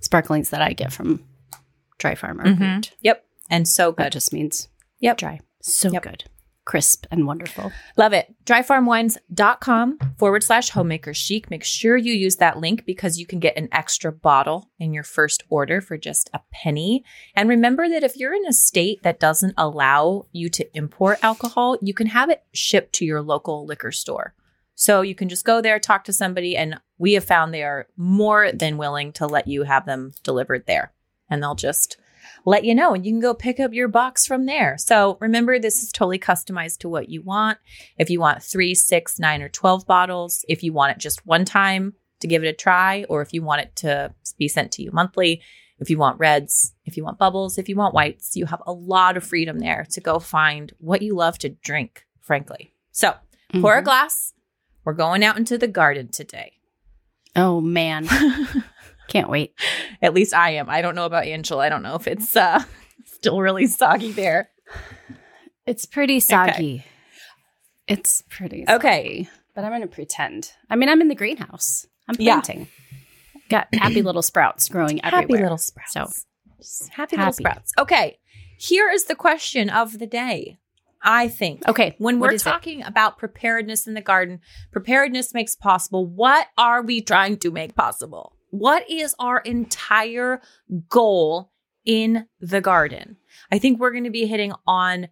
[0.00, 1.24] sparklings that I get from
[1.98, 2.90] dry farm are Mhm.
[3.02, 3.24] Yep.
[3.50, 4.12] And so That good.
[4.12, 4.68] just means
[5.00, 5.16] Yep.
[5.18, 6.02] dry, so Yep.
[6.02, 6.24] good,
[6.70, 7.72] crisp and wonderful.
[7.96, 8.32] Love it.
[8.44, 11.50] Dryfarmwines.com forward slash homemaker chic.
[11.50, 15.02] Make sure you use that link because you can get an extra bottle in your
[15.02, 17.04] first order for just a penny.
[17.34, 21.76] And remember that if you're in a state that doesn't allow you to import alcohol,
[21.82, 24.34] you can have it shipped to your local liquor store.
[24.76, 27.88] So you can just go there, talk to somebody, and we have found they are
[27.96, 30.92] more than willing to let you have them delivered there.
[31.28, 31.96] And they'll just
[32.50, 34.76] let you know and you can go pick up your box from there.
[34.78, 37.58] So remember, this is totally customized to what you want.
[37.96, 41.44] If you want three, six, nine, or 12 bottles, if you want it just one
[41.44, 44.82] time to give it a try, or if you want it to be sent to
[44.82, 45.40] you monthly,
[45.78, 48.72] if you want reds, if you want bubbles, if you want whites, you have a
[48.72, 52.74] lot of freedom there to go find what you love to drink, frankly.
[52.92, 53.14] So
[53.60, 53.84] pour a Mhm.
[53.84, 54.34] glass.
[54.84, 56.54] We're going out into the garden today.
[57.36, 58.06] Oh man,
[59.10, 59.52] can't wait.
[60.00, 60.70] At least I am.
[60.70, 61.64] I don't know about Angela.
[61.64, 62.62] I don't know if it's uh,
[63.04, 64.50] still really soggy there.
[65.66, 66.84] It's pretty soggy.
[67.86, 69.28] It's pretty Okay.
[69.54, 70.52] but I'm going to pretend.
[70.70, 71.86] I mean, I'm in the greenhouse.
[72.08, 72.40] I'm Yeah.
[72.40, 72.68] planting.
[73.48, 75.22] Got happy little sprouts growing everywhere.
[75.22, 75.92] Happy little sprouts.
[75.92, 76.06] So
[76.58, 77.72] Just happy, little sprouts.
[77.78, 78.18] Okay.
[78.58, 80.58] Here is the question of the day.
[81.02, 82.44] I think okay, when we're is it?
[82.44, 86.06] talking about preparedness in the garden, preparedness makes possible.
[86.06, 88.36] What are we trying to make possible?
[88.50, 90.40] What is our entire
[90.88, 91.50] goal
[91.84, 93.16] in the garden?
[93.50, 95.08] I think we're going to be hitting on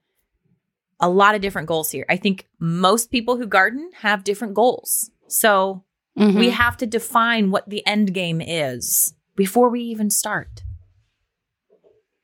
[1.01, 2.05] a lot of different goals here.
[2.09, 5.11] I think most people who garden have different goals.
[5.29, 5.85] So
[6.19, 6.39] Mhm.
[6.39, 10.63] we have to define what the end game is before we even start.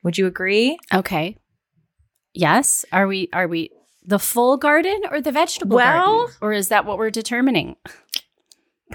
[0.03, 0.77] Would you agree?
[0.93, 1.37] okay.
[2.33, 2.83] Yes.
[2.91, 3.29] Are we?
[3.31, 3.69] Are we
[4.03, 7.77] the full garden or the vegetable Well- garden, or is that what we're determining?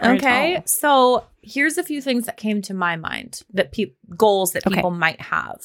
[0.03, 0.63] Or Okay.
[0.67, 4.77] So here's a few things that came to my mind that pe- goals that Okay.
[4.77, 5.61] people might have.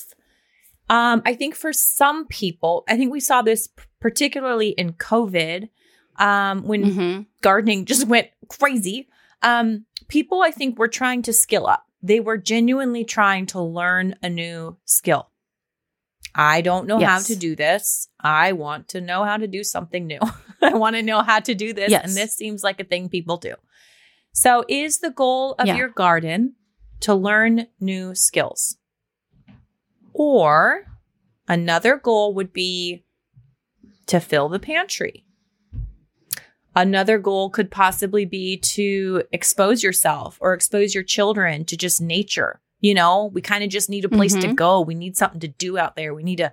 [0.90, 5.70] Um, I think for some people, I think we saw this p- particularly in COVID
[6.18, 7.26] um, when Mhm.
[7.42, 9.10] gardening just went crazy.
[9.42, 11.84] Um, people, I think, were trying to skill up.
[12.02, 15.30] They were genuinely trying to learn a new skill.
[16.34, 18.08] I don't know how to do this.
[18.20, 20.20] I want to know how to do something new.
[20.62, 21.90] I want to know how to do this.
[21.90, 22.06] Yes.
[22.06, 23.56] And this seems like a thing people do.
[24.38, 25.78] So, is the goal of Yeah.
[25.78, 26.56] your garden
[27.00, 28.78] to learn new skills?
[30.12, 30.86] Or
[31.48, 33.06] another goal would be
[34.08, 35.26] to fill the pantry.
[36.76, 42.60] Another goal could possibly be to expose yourself or expose your children to just nature.
[42.82, 44.56] You know, we kind of just need a place to Mhm.
[44.58, 44.82] go.
[44.82, 46.14] We need something to do out there.
[46.14, 46.52] We need to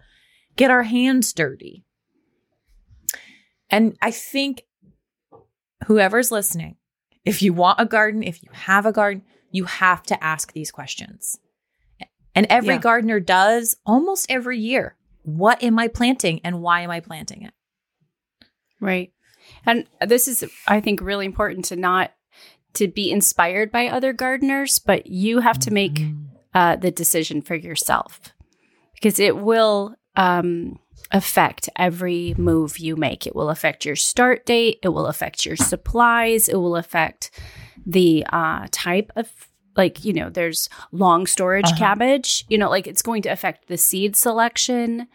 [0.55, 1.85] get our hands dirty.
[3.68, 4.66] And I think
[5.87, 6.77] whoever's listening,
[7.25, 10.71] if you want a garden, if you have a garden, you have to ask these
[10.71, 11.39] questions.
[12.35, 12.81] And every Yeah.
[12.81, 14.97] gardener does almost every year.
[15.23, 17.53] What am I planting and why am I planting it?
[18.81, 19.13] Right.
[19.67, 22.13] And this is, I think, really important to not
[22.75, 26.25] to be inspired by other gardeners, but you have to make Mm-hmm.
[26.55, 28.33] uh, the decision for yourself
[28.95, 30.79] because it will um,
[31.12, 33.27] affect every move you make.
[33.27, 34.79] It will affect your start date.
[34.83, 36.48] It will affect your supplies.
[36.48, 37.31] It will affect
[37.87, 39.29] the uh, type of
[39.77, 41.77] like you know there's long storage Uh-huh.
[41.79, 45.09] cabbage you know like it's going to affect the seed selection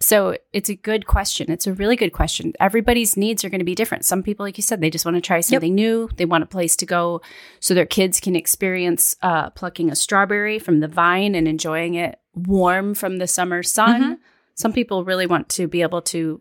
[0.00, 3.64] so it's a good question it's a really good question everybody's needs are going to
[3.66, 6.24] be different some people like you said they just want to try something new they
[6.24, 7.20] want a place to go
[7.60, 12.18] so their kids can experience uh, plucking a strawberry from the vine and enjoying it
[12.34, 14.18] warm from the summer sun Mhm.
[14.60, 16.40] Some people really want to be able to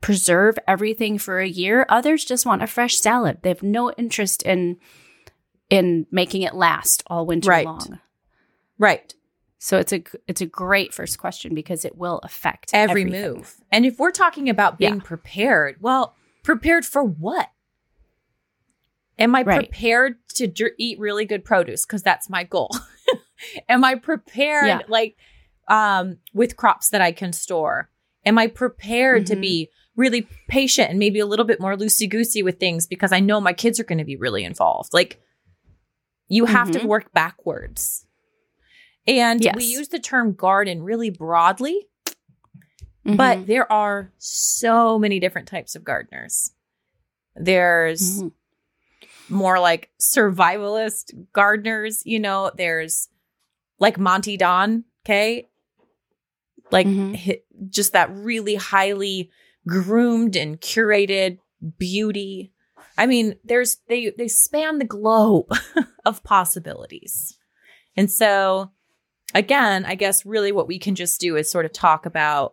[0.00, 4.42] preserve everything for a year others just want a fresh salad they have no interest
[4.42, 4.76] in
[5.70, 7.64] in making it last all winter Right.
[7.66, 8.00] long
[8.78, 9.14] Right.
[9.58, 13.32] so it's a it's a great first question because it will affect Every everything.
[13.34, 13.54] move.
[13.72, 15.00] And if we're talking about being Yeah.
[15.02, 17.48] prepared, well, prepared for what?
[19.18, 19.70] Am I Right.
[19.70, 21.86] prepared to eat really good produce?
[21.86, 22.70] Because that's my goal.
[23.68, 24.80] Am I prepared, Yeah.
[24.88, 25.16] like,
[25.68, 27.90] um, with crops that I can store?
[28.26, 29.40] Am I prepared to Mhm.
[29.40, 33.20] be really patient and maybe a little bit more loosey goosey with things because I
[33.20, 34.92] know my kids are going to be really involved?
[34.92, 35.20] Like,
[36.28, 36.86] you have to Mhm.
[36.86, 38.06] work backwards.
[39.06, 41.88] And we use the term garden really broadly,
[43.06, 43.16] Mhm.
[43.18, 46.52] but there are so many different types of gardeners.
[47.36, 48.32] There's Mhm.
[49.28, 53.08] more like survivalist gardeners, you know, there's
[53.78, 55.48] like Monty Don, okay?
[56.74, 57.16] Like Mhm.
[57.16, 59.30] hi- just that really highly
[59.66, 61.38] groomed and curated
[61.78, 62.52] beauty.
[62.98, 65.46] I mean, there's they they span the globe
[66.04, 67.38] of possibilities.
[67.96, 68.72] And so
[69.34, 72.52] again, I guess really what we can just do is sort of talk about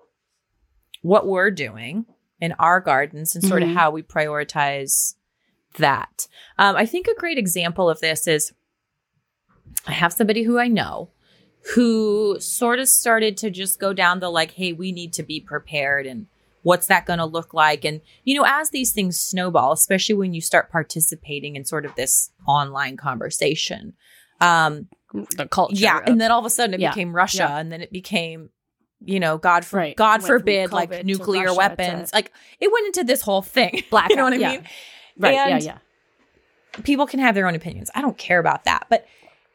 [1.02, 2.06] what we're doing
[2.40, 3.72] in our gardens and sort Mhm.
[3.72, 5.16] of how we prioritize
[5.80, 6.28] that.
[6.60, 8.54] Um, I think a great example of this is
[9.88, 11.10] I have somebody who I know
[11.76, 15.40] who sort of started to just go down the like, hey, we need to be
[15.40, 16.28] prepared and
[16.64, 17.86] what's that going to look like?
[17.86, 21.96] And, you know, as these things snowball, especially when you start participating in sort of
[21.96, 23.94] this online conversation,
[24.40, 24.88] um,
[25.38, 26.92] the culture yeah, of- and then all of a sudden it Yeah.
[26.92, 27.58] became Russia, Yeah.
[27.60, 28.50] and then it became,
[29.04, 29.96] you know, God for Right.
[29.96, 32.12] God forbid, like COVID nuclear weapons.
[32.12, 33.84] to- Like it went into this whole thing.
[33.90, 34.52] Blackout, you know what I yeah.
[34.52, 34.64] mean?
[35.18, 37.92] right and- yeah yeah People can have their own opinions.
[37.94, 39.06] I don't care about that, but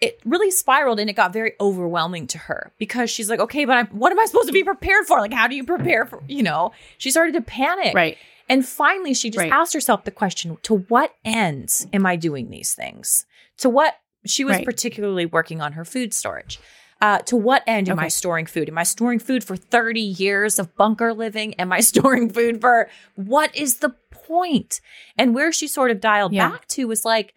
[0.00, 3.76] it really spiraled and it got very overwhelming to her because she's like, okay, but
[3.76, 5.18] I'm, what am I supposed to be prepared for?
[5.20, 6.22] Like, how do you prepare for?
[6.28, 7.94] You know, she started to panic.
[7.94, 9.52] right And finally, she just Right.
[9.52, 13.24] asked herself the question to what ends am I doing these things?
[13.58, 14.64] To what she was Right.
[14.64, 16.58] particularly working on her food storage.
[17.00, 18.68] Uh, to what end am I storing food?
[18.70, 21.52] Am I storing food for 30 years of bunker living?
[21.54, 24.80] Am I storing food for what is the point?
[25.18, 26.50] And where she sort of dialed Yeah.
[26.50, 27.34] back to was like,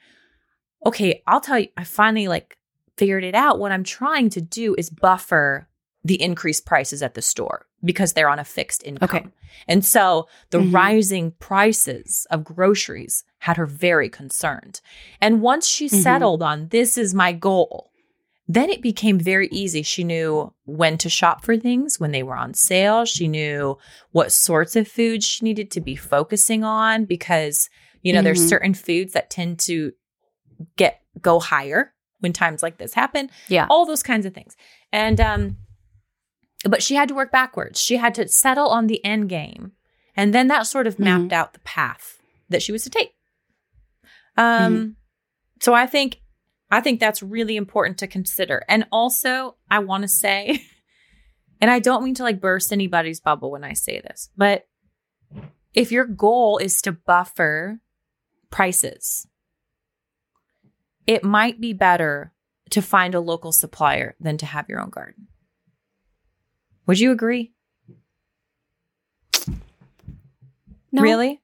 [0.85, 2.57] okay, I'll tell you, I finally like
[2.97, 3.59] figured it out.
[3.59, 5.67] What I'm trying to do is buffer
[6.03, 9.09] the increased prices at the store because they're on a fixed income.
[9.09, 9.25] Okay.
[9.67, 10.73] And so the Mhm.
[10.73, 14.81] rising prices of groceries had her very concerned.
[15.21, 16.03] And once she Mhm.
[16.03, 17.91] settled on this is my goal,
[18.47, 19.83] then it became very easy.
[19.83, 23.05] She knew when to shop for things when they were on sale.
[23.05, 23.77] She knew
[24.11, 27.69] what sorts of foods she needed to be focusing on because,
[28.01, 28.49] you know, there's Mhm.
[28.49, 29.93] certain foods that tend to
[30.75, 34.55] get go higher when times like this happen yeah all those kinds of things.
[34.91, 35.57] And um
[36.65, 37.79] but she had to work backwards.
[37.79, 39.71] She had to settle on the end game.
[40.15, 42.17] And then that sort of mapped out the path
[42.49, 43.13] that she was to take.
[44.37, 44.95] Um
[45.61, 46.21] so I think
[46.71, 48.63] I think that's really important to consider.
[48.69, 50.63] And also, I want to say
[51.61, 54.67] and I don't mean to like burst anybody's bubble when I say this, but
[55.73, 57.79] if your goal is to buffer
[58.49, 59.27] prices,
[61.09, 62.31] it might be better
[62.69, 65.27] to find a local supplier than to have your own garden.
[66.85, 67.51] Would you agree?
[70.91, 71.41] no, Really?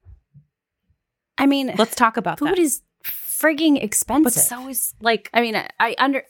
[1.38, 2.58] i mean Let's talk about food that.
[2.58, 6.22] is frigging expensive but so is like I mean, I, I under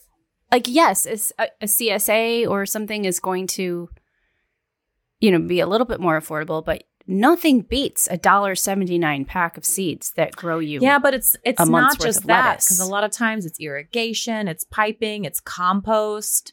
[0.51, 3.89] like yes, it's uh, a, a CSA or something is going to,
[5.21, 9.25] you know, be a little bit more affordable, but nothing beats a dollar seventy nine
[9.25, 10.81] pack of seeds that grow you.
[10.81, 14.65] Yeah, but it's it's not just that because a lot of times it's irrigation, it's
[14.65, 16.53] piping, it's compost,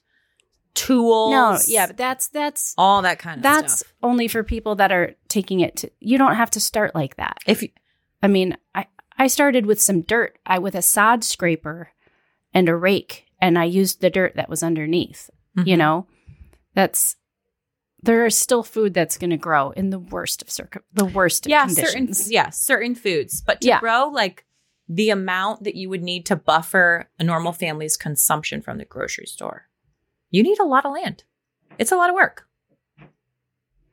[0.74, 1.32] tools.
[1.32, 3.94] no, yeah, but that's that's all that kind of that's stuff.
[4.02, 5.92] only for people that are taking it to.
[6.00, 7.38] You don't have to start like that.
[7.46, 7.70] If you,
[8.22, 8.88] I mean, I
[9.18, 11.92] I started with some dirt, I with a sod scraper,
[12.54, 15.30] and a rake and I used the dirt that was underneath.
[15.56, 15.78] You Mhm.
[15.78, 16.08] know,
[16.74, 17.16] that's
[18.04, 21.46] there is still food that's going to grow in the worst of circum the worst
[21.46, 23.80] of yeah, certain yeah, certain foods, but to Yeah.
[23.80, 24.46] grow like
[24.89, 29.26] the amount that you would need to buffer a normal family's consumption from the grocery
[29.26, 29.68] store,
[30.30, 31.24] you need a lot of land.
[31.80, 32.48] It's a lot of work.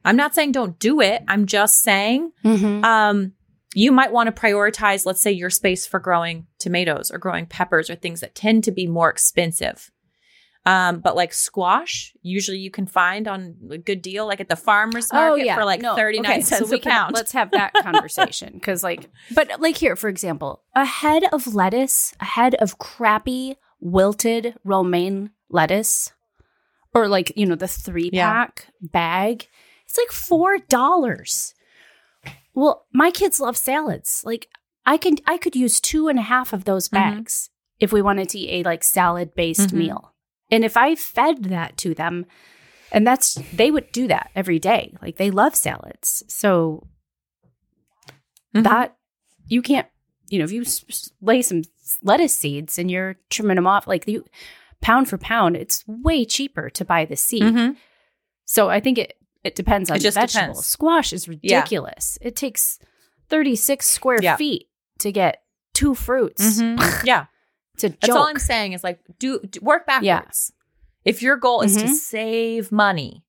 [0.05, 1.23] I'm not saying don't do it.
[1.29, 2.83] I'm just saying Mhm.
[2.85, 3.33] um,
[3.75, 7.89] you might want to prioritize, let's say, your space for growing tomatoes or growing peppers
[7.89, 9.93] or things that tend to be more expensive.
[10.67, 14.57] Um, but like squash, usually you can find on a good deal, like at the
[14.57, 17.15] farmer's market for like Oh, No, 39 okay, cents so a can- pound.
[17.15, 22.13] Let's have that conversation because, like, but like here, for example, a head of lettuce,
[22.21, 26.13] a head of crappy wilted romaine lettuce,
[26.95, 28.31] or like you know the three Yeah.
[28.31, 29.49] pack bag,
[29.87, 31.55] it's like four dollars.
[32.53, 34.23] Well, my kids love salads.
[34.27, 34.49] Like,
[34.85, 36.93] I can I could use two and a half of those Mhm.
[36.93, 39.79] bags if we wanted to eat a like salad based Mhm.
[39.79, 40.13] meal.
[40.51, 42.27] And if I fed that to them,
[42.93, 44.97] and that's they would do that every day.
[45.01, 46.25] Like they love salads.
[46.29, 46.87] So
[48.55, 48.65] Mhm.
[48.65, 48.97] that
[49.47, 49.87] you can't,
[50.29, 50.65] you know, if you
[51.21, 51.63] lay some
[52.03, 54.25] lettuce seeds and you're trimming them off, like you
[54.81, 57.43] pound for pound, it's way cheaper to buy the seed.
[57.43, 57.77] Mhm.
[58.45, 60.49] So I think it it depends on It the just vegetable.
[60.49, 60.67] depends.
[60.67, 62.19] Squash is ridiculous.
[62.21, 62.79] It takes
[63.31, 64.37] 36 square Yeah.
[64.37, 66.61] feet to get two fruits.
[66.61, 67.05] Mhm.
[67.07, 67.27] yeah.
[67.85, 70.53] It's a That's all I'm saying is like do, do work backwards.
[71.05, 71.95] If your goal is to Mhm.
[71.95, 73.25] save money,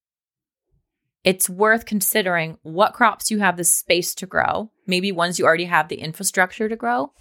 [1.24, 5.66] it's worth considering what crops you have the space to grow, maybe ones you already
[5.66, 7.14] have the infrastructure to grow,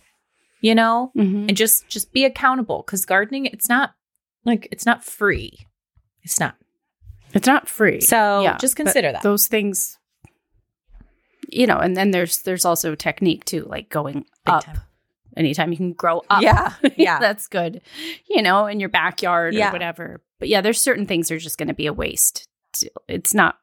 [0.60, 1.48] you know, Mhm.
[1.48, 3.94] and just just be accountable cuz gardening it's not
[4.44, 5.66] like it's not free.
[6.22, 6.56] It's not.
[7.32, 8.00] It's not free.
[8.00, 9.22] So Yeah, just consider that.
[9.22, 9.98] Those things
[11.52, 14.64] you know, and then there's there's also technique too, like going Big up.
[14.64, 14.80] time.
[15.36, 16.42] Anytime you can grow up.
[16.42, 16.72] Yeah.
[16.96, 17.18] Yeah.
[17.18, 17.80] that's good.
[18.28, 19.68] You know, in your backyard Yeah.
[19.70, 20.22] or whatever.
[20.38, 22.48] But yeah, there's certain things that are just going to be a waste.
[23.08, 23.56] It's not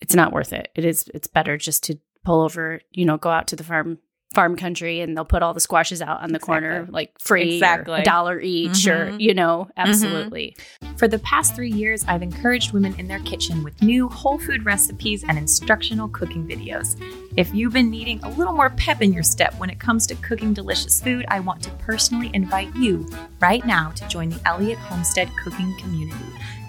[0.00, 0.68] it's not worth it.
[0.74, 3.98] It is it's better just to pull over, you know, go out to the farm
[4.32, 8.00] farm country and they'll put all the squashes out on the corner like free Exactly.
[8.00, 9.20] a dollar each or Mhm.
[9.20, 10.56] you know, absolutely.
[10.96, 14.64] For the past three years, I've encouraged women in their kitchen with new whole food
[14.64, 16.96] recipes and instructional cooking videos.
[17.36, 20.14] If you've been needing a little more pep in your step when it comes to
[20.16, 23.08] cooking delicious food, I want to personally invite you
[23.40, 26.18] right now to join the Elliott Homestead cooking community.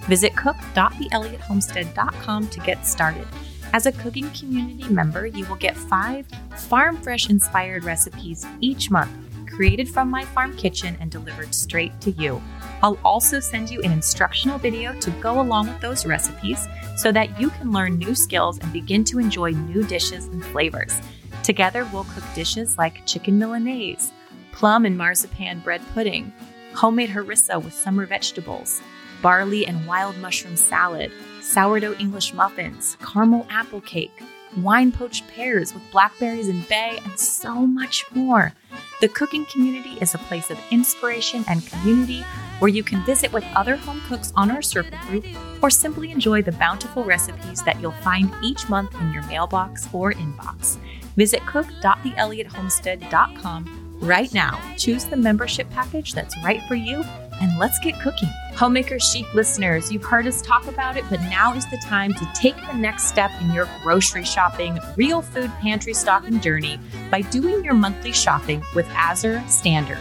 [0.07, 3.25] Visit cook.theelliottHomestead.com to get started.
[3.73, 9.09] As a cooking community member, you will get five farm fresh inspired recipes each month,
[9.49, 12.39] created from my farm kitchen and delivered straight to you.
[12.83, 17.41] I'll also send you an instructional video to go along with those recipes so that
[17.41, 21.01] you can learn new skills and begin to enjoy new dishes and flavors.
[21.41, 24.11] Together, we'll cook dishes like chicken Milanese,
[24.51, 26.31] plum and marzipan bread pudding,
[26.75, 28.83] homemade harissa with summer vegetables,
[29.23, 31.11] barley and wild mushroom salad,
[31.43, 34.23] sourdough English muffins, caramel apple cake,
[34.57, 38.53] wine poached pears with blackberries and bay, and so much more.
[39.01, 42.23] The cooking community is a place of inspiration and community
[42.59, 45.25] where you can visit with other home cooks on our circle group
[45.61, 50.13] or simply enjoy the bountiful recipes that you'll find each month in your mailbox or
[50.13, 50.77] inbox.
[51.15, 54.59] Visit cook.theelliottHomestead.com right now.
[54.77, 57.03] Choose the membership package that's right for you
[57.41, 58.29] and let's get cooking.
[58.55, 62.31] Homemaker Chic listeners, you've heard us talk about it, but now is the time to
[62.35, 67.63] take the next step in your grocery shopping, real food pantry stocking journey by doing
[67.63, 69.97] your monthly shopping with Azure Standard.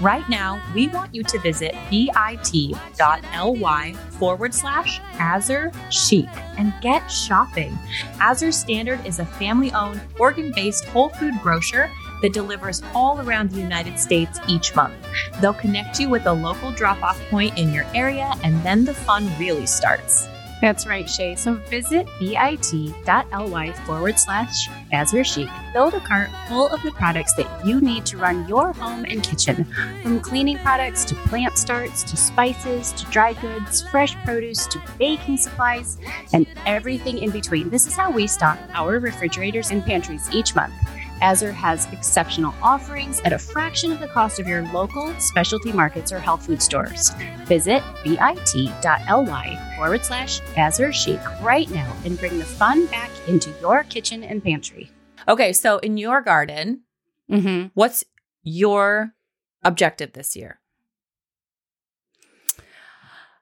[0.00, 2.34] Right now, we want you to visit bit.ly
[4.10, 7.76] forward slash Azure Chic and get shopping.
[8.20, 11.90] Azure Standard is a family owned, organ based whole food grocer
[12.22, 14.94] that delivers all around the United States each month.
[15.40, 18.94] They'll connect you with a local drop off point in your area, and then the
[18.94, 20.28] fun really starts.
[20.60, 21.36] That's right, Shaye.
[21.36, 25.48] So visit bit.ly forward slash Azure Chic.
[25.74, 29.22] Build a cart full of the products that you need to run your home and
[29.22, 29.66] kitchen.
[30.02, 35.36] From cleaning products to plant starts to spices to dry goods, fresh produce to baking
[35.36, 35.98] supplies,
[36.32, 37.68] and everything in between.
[37.68, 40.72] This is how we stock our refrigerators and pantries each month.
[41.20, 46.12] Azure has exceptional offerings at a fraction of the cost of your local specialty markets
[46.12, 47.10] or health food stores.
[47.46, 53.84] Visit bit.ly forward slash Azure Chic right now and bring the fun back into your
[53.84, 54.90] kitchen and pantry.
[55.28, 56.82] Okay, so in your garden,
[57.30, 57.68] Mm-hmm.
[57.72, 58.04] what's
[58.42, 59.14] your
[59.62, 60.60] objective this year?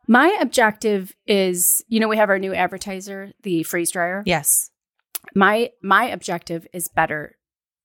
[0.06, 4.22] My objective is, you know, we have our new advertiser, the freeze dryer.
[4.26, 4.70] Yes.
[5.34, 7.36] My my objective is better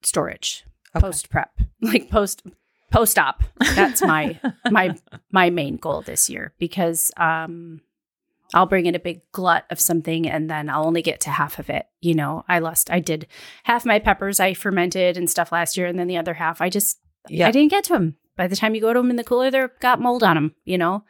[0.03, 0.63] storage
[0.95, 1.01] Okay.
[1.05, 2.43] post prep, like post
[2.91, 3.43] post op.
[3.75, 4.39] That's my
[4.71, 4.95] my
[5.31, 7.81] my main goal this year because um
[8.53, 11.59] I'll bring in a big glut of something and then I'll only get to half
[11.59, 11.85] of it.
[11.99, 13.27] You know, I lost I did
[13.63, 16.69] half my peppers I fermented and stuff last year and then the other half I
[16.69, 17.47] just Yeah.
[17.47, 18.15] I didn't get to them.
[18.37, 20.55] By the time you go to them in the cooler they're got mold on them,
[20.63, 21.03] you know.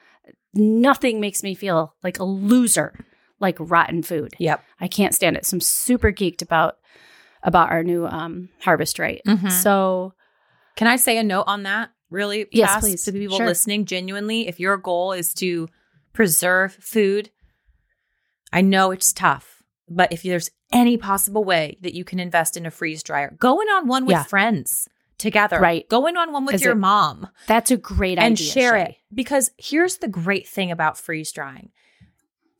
[0.55, 3.05] Nothing makes me feel like a loser
[3.39, 4.33] like rotten food.
[4.39, 4.63] Yep.
[4.79, 5.45] I can't stand it.
[5.45, 6.77] So I'm super geeked about
[7.47, 9.21] about our new um Harvest Right.
[9.25, 9.51] Mhm.
[9.51, 10.13] So
[10.75, 13.03] Can I say a note on that really Yes, fast please.
[13.05, 13.47] to the people Sure.
[13.47, 13.85] listening?
[13.85, 15.67] Genuinely, if your goal is to
[16.13, 17.31] preserve food,
[18.53, 22.65] I know it's tough, but if there's any possible way that you can invest in
[22.67, 24.23] a freeze dryer, go in on one with Yeah.
[24.23, 24.87] friends
[25.17, 25.87] together, Right.
[25.89, 28.45] Go in on one with your it- mom that's a great and idea.
[28.45, 28.89] And share Shaye.
[28.89, 31.71] it because here's the great thing about freeze drying.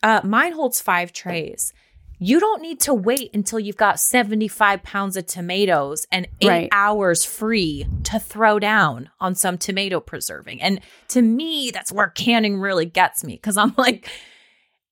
[0.01, 1.71] Uh, mine holds five trays.
[2.19, 6.69] You don't need to wait until you've got 75 pounds of tomatoes and eight Right.
[6.71, 10.61] hours free to throw down on some tomato preserving.
[10.61, 14.09] And to me, that's where canning really gets me because I'm like,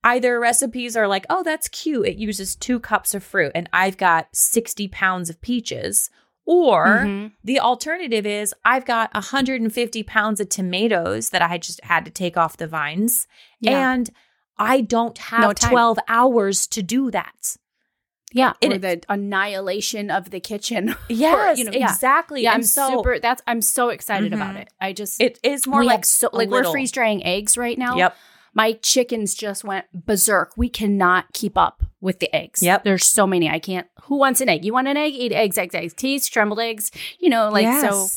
[0.03, 2.05] either recipes are like, oh, that's cute.
[2.07, 6.11] It uses two cups of fruit and I've got 60 pounds of peaches.
[6.47, 7.31] Or Mhm.
[7.43, 12.37] the alternative is I've got 150 pounds of tomatoes that I just had to take
[12.37, 13.25] off the vines.
[13.59, 13.93] Yeah.
[13.93, 14.11] And
[14.57, 17.57] I don't have No 12 hours to do that.
[18.33, 20.95] Yeah, or the annihilation of the kitchen.
[21.09, 22.43] Yes, you know, exactly.
[22.43, 23.17] yeah, I'm so super.
[23.19, 24.61] That's I'm so excited about Mhm.
[24.63, 24.69] it.
[24.81, 27.95] I just It is more like so like we're freeze drying eggs right now.
[27.95, 28.15] Yep.
[28.57, 30.53] my chickens just went berserk.
[30.55, 32.61] We cannot keep up with the eggs.
[32.63, 32.83] Yep.
[32.85, 33.49] there's so many.
[33.49, 33.87] I can't.
[34.03, 34.63] Who wants an egg?
[34.63, 35.13] You want an egg?
[35.13, 36.89] Eat eggs, eggs, eggs, teas, scrambled eggs.
[37.19, 38.07] You know, like so.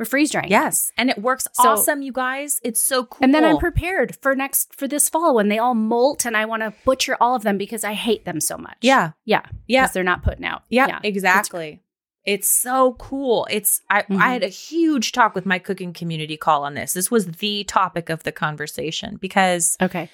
[0.00, 0.48] We're freeze drying.
[0.48, 0.90] Yes.
[0.96, 2.58] And it works So- awesome, you guys.
[2.64, 3.22] It's so cool.
[3.22, 6.46] And then I'm prepared for next for this fall when they all molt and I
[6.46, 8.78] want to butcher all of them because I hate them so much.
[8.80, 9.10] Yeah.
[9.26, 9.42] Yeah.
[9.66, 9.82] Yeah.
[9.82, 10.62] Because they're not putting out.
[10.70, 11.82] Yeah, exactly.
[12.24, 13.46] It's so cool.
[13.50, 14.20] It's I, Mhm.
[14.22, 16.94] I had a huge talk with my cooking community call on this.
[16.94, 20.08] This was the topic of the conversation because Okay.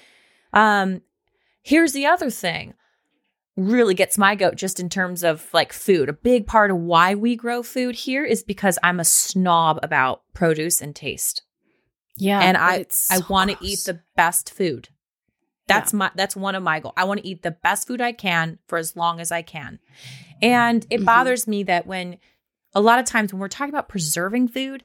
[0.51, 1.01] um
[1.61, 2.73] here's the other thing.
[3.57, 6.09] Really gets my goat just in terms of like food.
[6.09, 10.21] A big part of why we grow food here is because I'm a snob about
[10.33, 11.41] produce and taste.
[12.19, 12.39] Yeah.
[12.41, 14.89] and I it's I want to eat the best food.
[15.67, 16.93] That's my that's one of my goals.
[16.97, 19.79] I want to eat the best food I can for as long as I can.
[20.41, 21.05] And it Mhm.
[21.05, 22.17] bothers me that when
[22.73, 24.83] a lot of times when we're talking about preserving food,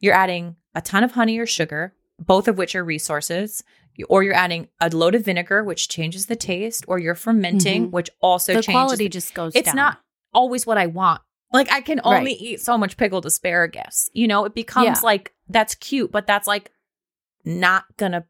[0.00, 3.62] you're adding a ton of honey or sugar, both of which are resources,
[4.04, 7.90] or you're adding a load of vinegar which changes the taste, or you're fermenting Mhm.
[7.92, 9.76] which also the changes quality the- just goes It's down.
[9.76, 10.00] not
[10.32, 11.22] always what I want.
[11.52, 12.40] Like I can only Right.
[12.40, 14.10] eat so much pickled asparagus.
[14.12, 15.00] You know, it becomes Yeah.
[15.02, 16.70] like that's cute, but that's like
[17.44, 18.24] not gonna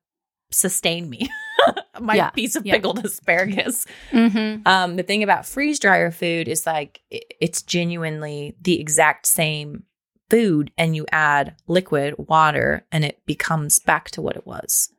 [0.50, 1.28] sustain me.
[2.00, 2.74] My Yeah, piece of yeah.
[2.74, 3.86] pickled asparagus.
[4.12, 4.66] Mhm.
[4.66, 9.84] Um, the thing about freeze dryer food is like i- it's genuinely the exact same
[10.28, 14.90] food, and you add liquid water, and it becomes back to what it was.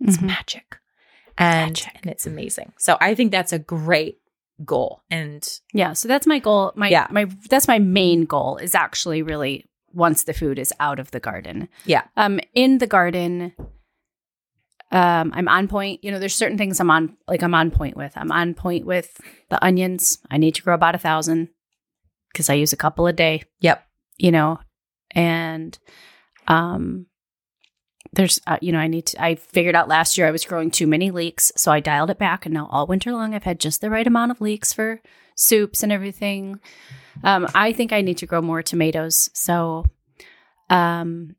[0.00, 0.26] It's Mhm.
[0.26, 0.78] magic,
[1.36, 1.92] and Magic.
[2.02, 2.72] and it's amazing.
[2.78, 4.18] So I think that's a great
[4.64, 6.72] goal, and Yeah, so that's my goal.
[6.76, 7.06] My Yeah.
[7.10, 11.20] my that's my main goal is actually really once the food is out of the
[11.20, 11.68] garden.
[11.84, 12.04] Yeah.
[12.16, 13.52] Um in the garden
[14.90, 16.02] um I'm on point.
[16.02, 18.12] You know, there's certain things I'm on like I'm on point with.
[18.16, 19.20] I'm on point with
[19.50, 20.18] the onions.
[20.30, 21.48] I need to grow about a thousand
[22.32, 23.84] because I use a couple a day, yep,
[24.16, 24.58] you know.
[25.12, 25.78] And
[26.46, 27.06] um
[28.12, 30.70] there's uh, you know, I need to I figured out last year I was growing
[30.70, 33.60] too many leeks, so I dialed it back and now all winter long I've had
[33.60, 35.00] just the right amount of leeks for
[35.34, 36.60] soups and everything.
[37.22, 39.30] Um, I think I need to grow more tomatoes.
[39.34, 39.84] So
[40.70, 41.36] um,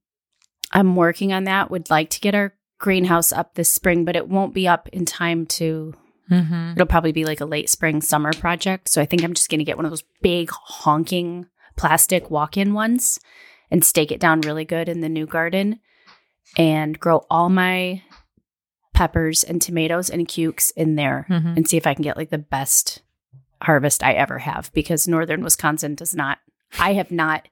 [0.71, 1.71] I'm working on that.
[1.71, 5.05] Would like to get our greenhouse up this spring, but it won't be up in
[5.05, 5.93] time to,
[6.29, 6.71] mm-hmm.
[6.71, 8.89] it'll probably be like a late spring, summer project.
[8.89, 12.57] So I think I'm just going to get one of those big honking plastic walk
[12.57, 13.19] in ones
[13.71, 15.79] and stake it down really good in the new garden
[16.57, 18.01] and grow all my
[18.93, 21.53] peppers and tomatoes and cukes in there Mm-hmm.
[21.55, 23.01] and see if I can get like the best
[23.61, 26.37] harvest I ever have because northern Wisconsin does not
[26.79, 27.47] I have not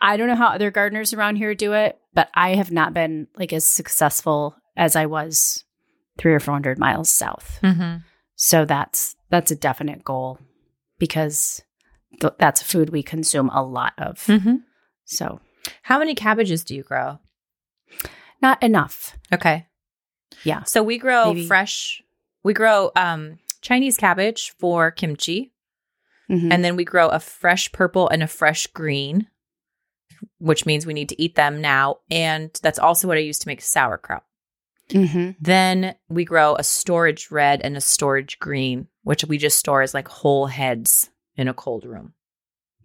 [0.00, 3.26] I don't know how other gardeners around here do it, but I have not been
[3.36, 5.64] like as successful as I was
[6.18, 7.58] 3 or 400 miles south.
[7.62, 7.98] Mm-hmm.
[8.36, 10.38] So that's that's a definite goal
[11.00, 11.62] because
[12.20, 14.18] th- that's food we consume a lot of.
[14.26, 14.56] Mm-hmm.
[15.04, 15.40] So,
[15.82, 17.18] How many cabbages do you grow?
[18.42, 19.16] Not enough.
[19.32, 19.66] Okay.
[20.44, 20.62] Yeah.
[20.64, 21.46] So we grow Maybe.
[21.46, 22.02] fresh.
[22.44, 25.52] We grow um, Chinese cabbage for kimchi,
[26.30, 26.52] Mhm.
[26.52, 29.28] and then we grow a fresh purple and a fresh green,
[30.38, 31.96] which means we need to eat them now.
[32.10, 34.24] And that's also what I use to make sauerkraut.
[34.90, 35.36] Mhm.
[35.40, 39.92] Then we grow a storage red and a storage green, which we just store as
[39.94, 42.14] like whole heads in a cold room.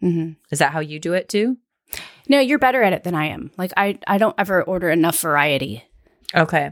[0.01, 0.35] Mhm.
[0.51, 1.57] Is that how you do it too?
[2.29, 3.51] No, you're better at it than I am.
[3.57, 5.83] Like I I don't ever order enough variety.
[6.33, 6.71] Okay.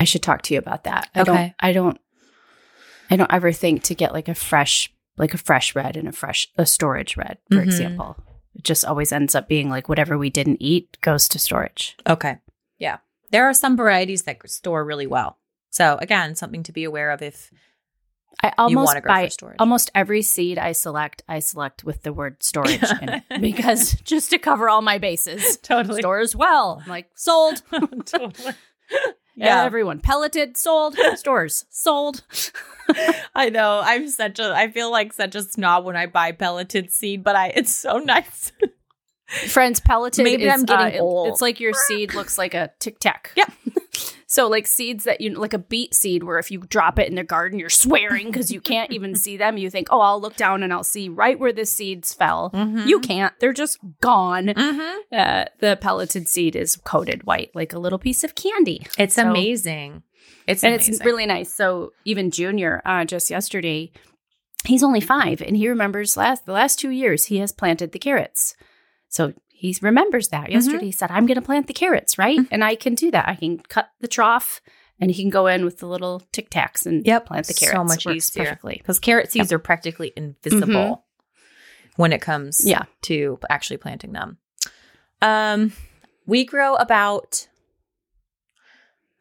[0.00, 1.10] I should talk to you about that.
[1.14, 1.24] I Okay.
[1.32, 2.00] don't I don't
[3.10, 6.12] I don't ever think to get like a fresh like a fresh red and a
[6.12, 7.62] fresh a storage red, for Mhm.
[7.64, 8.16] example.
[8.54, 11.96] It just always ends up being like whatever we didn't eat goes to storage.
[12.08, 12.38] Okay.
[12.78, 12.98] Yeah.
[13.30, 15.38] There are some varieties that store really well.
[15.70, 17.50] So again, something to be aware of if
[18.42, 19.56] I almost buy for storage.
[19.58, 24.30] almost every seed I select, I select with the word storage in it because just
[24.30, 25.56] to cover all my bases.
[25.62, 26.02] totally.
[26.02, 26.80] Stores well.
[26.84, 27.62] I'm like, sold.
[28.04, 28.52] totally.
[29.34, 29.64] Yeah.
[29.64, 32.22] Everyone pelleted, sold, stores, sold.
[33.34, 33.80] I know.
[33.84, 37.36] I'm such a I feel like such a snob when I buy pelleted seed, but
[37.36, 38.52] I it's so nice.
[39.48, 41.28] Friends, pelleted Maybe is, I'm getting uh, it- old.
[41.28, 43.32] It's like your seed looks like a tic tac.
[43.36, 43.52] Yep.
[44.30, 47.14] So like seeds that you like a beet seed where if you drop it in
[47.14, 49.56] the garden, you're swearing because you can't even see them.
[49.56, 52.50] You think, oh, I'll look down and I'll see right where the seeds fell.
[52.52, 52.86] Mm-hmm.
[52.86, 53.32] You can't.
[53.40, 54.48] They're just gone.
[54.48, 54.96] Mhm.
[55.10, 58.86] Uh, the pelleted seed is coated white, like a little piece of candy.
[58.98, 60.02] It's So- amazing.
[60.46, 60.94] It's and amazing.
[60.94, 61.52] it's really nice.
[61.52, 63.90] So even Junior, uh, just yesterday,
[64.66, 67.98] he's only five, and he remembers last the last two years he has planted the
[67.98, 68.54] carrots.
[69.08, 70.50] So he remembers that.
[70.52, 73.28] Yesterday he said, "I'm going to plant the carrots, right?" And I can do that.
[73.28, 74.60] I can cut the trough,
[75.00, 77.26] and he can go in with the little tic tacs and Yep.
[77.26, 77.76] plant the carrots.
[77.76, 78.44] So much easier.
[78.44, 78.76] perfectly.
[78.78, 81.04] because carrot seeds are practically invisible
[81.96, 82.84] when it comes Yeah.
[83.02, 84.38] to actually planting them.
[85.20, 85.72] Um,
[86.26, 87.48] we grow about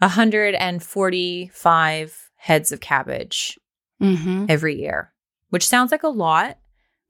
[0.01, 3.57] 145 heads of cabbage
[3.99, 4.45] Mm-hmm.
[4.47, 5.11] every year,
[5.49, 6.59] which sounds like a lot.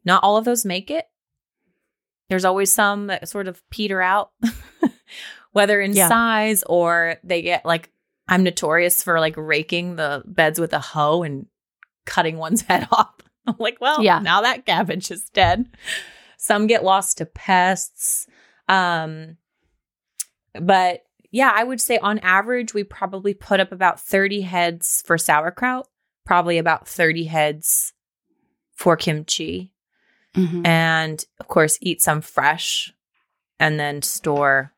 [0.06, 1.04] Not all of those make it.
[2.30, 4.32] There's always some that sort of peter out,
[5.52, 6.08] whether in Yeah.
[6.10, 7.90] size or they get like,
[8.28, 11.46] I'm notorious for like raking the beds with a hoe and
[12.06, 13.16] cutting one's head off.
[13.46, 14.20] I'm like, well, Yeah.
[14.20, 15.70] now that cabbage is dead.
[16.38, 18.28] Some get lost to pests.
[18.68, 19.38] Um,
[20.60, 25.18] but yeah, I would say on average, we probably put up about 30 heads for
[25.18, 25.88] sauerkraut,
[26.26, 27.94] probably about 30 heads
[28.74, 29.74] for kimchi,
[30.38, 30.66] Mm-hmm.
[30.66, 32.94] and of course, eat some fresh
[33.60, 34.72] and then store.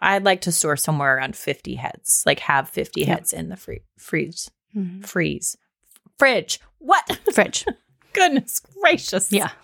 [0.00, 3.08] I'd like to store somewhere around 50 heads, like have 50 Yep.
[3.08, 5.02] heads in the free- freeze, Mm-hmm.
[5.02, 5.56] freeze,
[6.18, 6.58] fridge.
[6.78, 7.18] What?
[7.34, 7.64] Fridge.
[8.12, 9.32] Goodness gracious.
[9.32, 9.50] Yeah.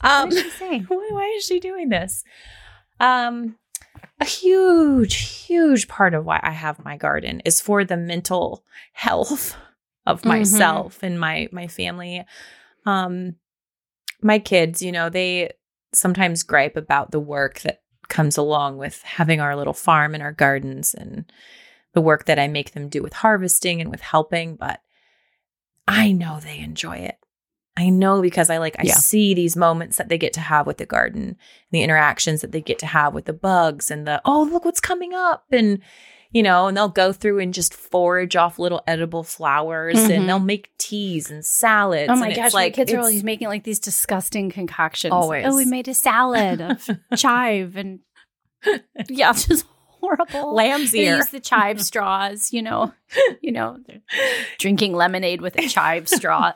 [0.00, 0.78] Um, What did she say?
[0.88, 2.24] why, is she doing this?
[3.00, 3.56] Um,
[4.20, 5.14] a huge,
[5.46, 9.56] huge part of why I have my garden is for the mental health
[10.04, 10.26] of Mhm.
[10.26, 12.22] myself and my my family.
[12.84, 13.36] Um,
[14.24, 15.52] my kids, you know, they
[15.92, 20.32] sometimes gripe about the work that comes along with having our little farm and our
[20.32, 21.30] gardens and
[21.92, 24.80] the work that I make them do with harvesting and with helping, but
[25.86, 27.18] I know they enjoy it.
[27.76, 28.94] I know because I like I Yeah.
[28.94, 31.36] see these moments that they get to have with the garden,
[31.70, 34.80] the interactions that they get to have with the bugs and the oh look what's
[34.80, 35.80] coming up and
[36.34, 40.10] you know, and they'll go through and just forage off little edible flowers Mhm.
[40.10, 42.10] and they'll make teas and salads.
[42.10, 45.12] Oh my gosh, it's my like kids are always making like these disgusting concoctions.
[45.12, 45.46] Always.
[45.46, 48.00] Oh, we made a salad of chive and
[49.08, 49.64] yeah, just
[50.00, 50.54] horrible.
[50.54, 51.16] lamb's They ear.
[51.16, 52.92] use the chive straws, you know,
[53.40, 53.78] you know,
[54.58, 56.52] drinking lemonade with a chive straw.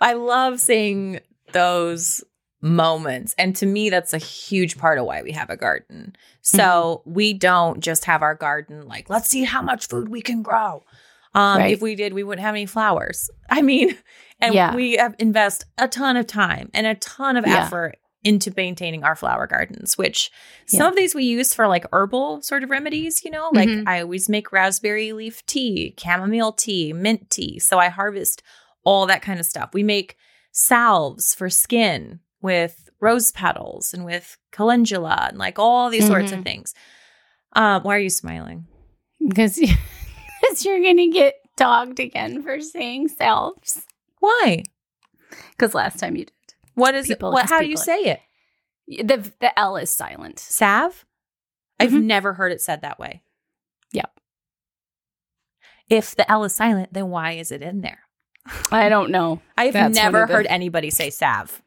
[0.00, 1.20] I love seeing
[1.52, 2.22] those
[2.62, 3.34] moments.
[3.38, 6.14] And to me, that's a huge part of why we have a garden.
[6.42, 10.42] So we don't just have our garden like, let's see how much food we can
[10.42, 10.84] grow.
[11.34, 11.72] Um, Right.
[11.72, 13.30] If we did, we wouldn't have any flowers.
[13.50, 13.96] I mean,
[14.40, 14.74] and Yeah.
[14.74, 17.64] we have invest a ton of time and a ton of Yeah.
[17.64, 20.30] effort into maintaining our flower gardens, which
[20.66, 20.88] some Yeah.
[20.88, 23.84] of these we use for like herbal sort of remedies, you know, like Mhm.
[23.86, 27.58] I always make raspberry leaf tea, chamomile tea, mint tea.
[27.58, 28.42] So I harvest
[28.84, 29.70] all that kind of stuff.
[29.72, 30.16] We make
[30.52, 36.40] salves for skin with rose petals and with calendula and like all these sorts of
[36.40, 36.44] Mhm.
[36.44, 36.74] things.
[37.54, 38.66] Um, why are you smiling?
[39.26, 43.84] Because because you're gonna get dogged again for saying selves.
[44.20, 44.62] Why?
[45.52, 46.32] Because last time you did.
[46.74, 47.34] What is People- it?
[47.34, 47.82] What, how do you people.
[47.84, 48.00] say
[48.88, 49.06] it?
[49.06, 50.38] The the L is silent.
[50.38, 51.04] Salve?
[51.78, 52.04] I've Mhm.
[52.04, 53.22] never heard it said that way.
[53.92, 54.18] Yep.
[55.88, 58.00] If the L is silent, then why is it in there?
[58.70, 59.40] I don't know.
[59.58, 61.62] I've That's never of the- heard anybody say salve.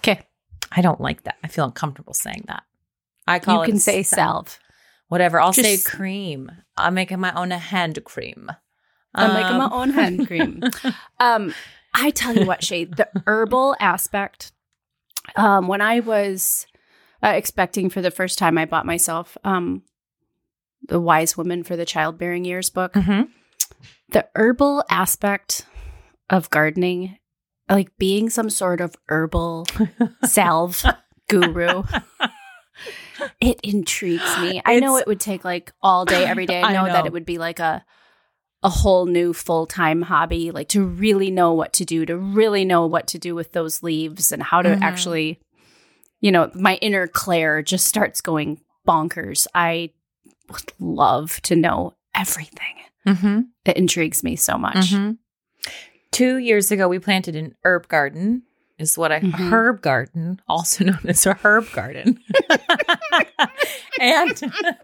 [0.00, 0.26] Okay.
[0.72, 1.36] I don't like that.
[1.42, 2.62] I feel uncomfortable saying that.
[3.26, 4.48] I call you can say salve.
[4.48, 4.58] salve.
[5.08, 5.40] Whatever.
[5.40, 6.50] I'll say cream.
[6.76, 8.50] I'm making my own hand cream.
[9.14, 10.62] I'm making my Um, own hand cream.
[11.20, 11.52] Um,
[11.92, 14.52] I tell you what, Shaye, the herbal aspect.
[15.36, 16.66] Um, when I was
[17.22, 19.82] uh, expecting for the first time, I bought myself um,
[20.86, 22.92] the Wise Woman for the Childbearing Years book.
[22.94, 23.28] Mhm.
[24.10, 25.66] The herbal aspect
[26.30, 27.18] of gardening
[27.70, 29.66] like being some sort of herbal
[30.24, 30.84] salve
[31.28, 31.82] guru.
[33.40, 34.62] It intrigues me.
[34.64, 36.62] I know it would take like all day, every day.
[36.62, 37.84] I I know, that it would be like a
[38.62, 42.64] a whole new full time hobby, like to really know what to do, to really
[42.64, 44.80] know what to do with those leaves and how to Mhm.
[44.82, 45.38] actually,
[46.20, 49.46] you know, my inner Claire just starts going bonkers.
[49.54, 49.90] I
[50.50, 52.76] would love to know everything.
[53.06, 53.40] Mm-hmm.
[53.66, 54.92] It intrigues me so much.
[54.92, 55.18] Mhm.
[56.12, 58.42] Two years ago, we planted an herb garden.
[58.78, 59.50] Is what I Mhm.
[59.52, 62.18] herb garden, also known as a herb garden.
[64.00, 64.40] and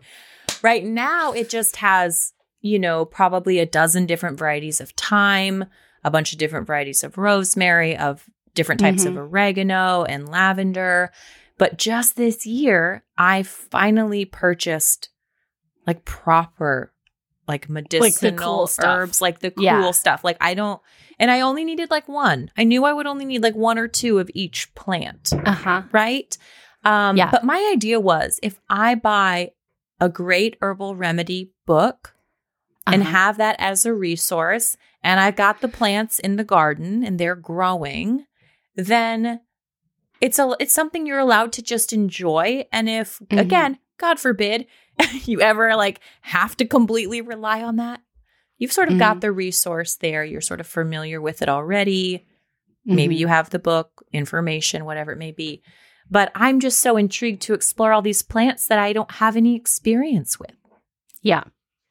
[0.62, 5.64] right now, it just has you know probably a dozen different varieties of thyme,
[6.05, 8.24] a bunch of different varieties of rosemary, of
[8.55, 11.11] different types of oregano and lavender.
[11.59, 15.09] But just this year, I finally purchased
[15.87, 16.93] like proper,
[17.49, 18.84] like medicinal cool stuff.
[18.99, 19.90] herbs, like the cool Yeah.
[19.92, 20.24] stuff.
[20.24, 20.80] Like I don't,
[21.18, 22.51] and I only needed like one.
[22.57, 25.82] I knew I would only need like one or two of each plant, Uh huh.
[25.92, 26.36] right?
[26.84, 27.30] Um, Yeah.
[27.30, 29.53] But my idea was if I buy
[30.01, 32.14] a great herbal remedy book
[32.86, 33.11] and Uh-huh.
[33.12, 37.34] have that as a resource, and I've got the plants in the garden and they're
[37.36, 38.26] growing,
[38.74, 39.40] then
[40.20, 42.64] it's a it's something you're allowed to just enjoy.
[42.72, 43.38] And if Mhm.
[43.38, 44.66] again, God forbid,
[45.24, 48.01] you ever like have to completely rely on that,
[48.59, 50.24] you've sort of got the resource there.
[50.24, 52.26] You're sort of familiar with it already.
[52.84, 53.18] Maybe Mhm.
[53.18, 55.62] you have the book, information, whatever it may be.
[56.09, 59.57] But I'm just so intrigued to explore all these plants that I don't have any
[59.57, 60.55] experience with.
[61.20, 61.42] Yeah.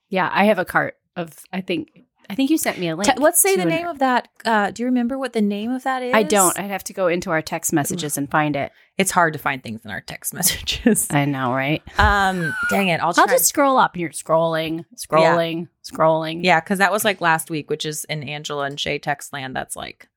[0.10, 0.30] Yeah.
[0.34, 1.90] I have a cart of, I think,
[2.30, 3.14] I think you sent me a link.
[3.14, 4.28] Te- let's say to the an- name of that.
[4.44, 6.14] Uh, do you remember what the name of that is?
[6.14, 6.58] I don't.
[6.60, 8.72] I'd have to go into our text messages and find it.
[8.98, 11.08] It's hard to find things in our text messages.
[11.12, 11.82] I know, right?
[12.00, 13.02] um, dang it!
[13.02, 13.24] I'll try.
[13.24, 13.98] I'll just scroll up.
[13.98, 16.44] You're scrolling, scrolling, scrolling.
[16.44, 19.56] yeah, because that was like last week, which is in Angela and Shaye text land.
[19.56, 20.08] That's like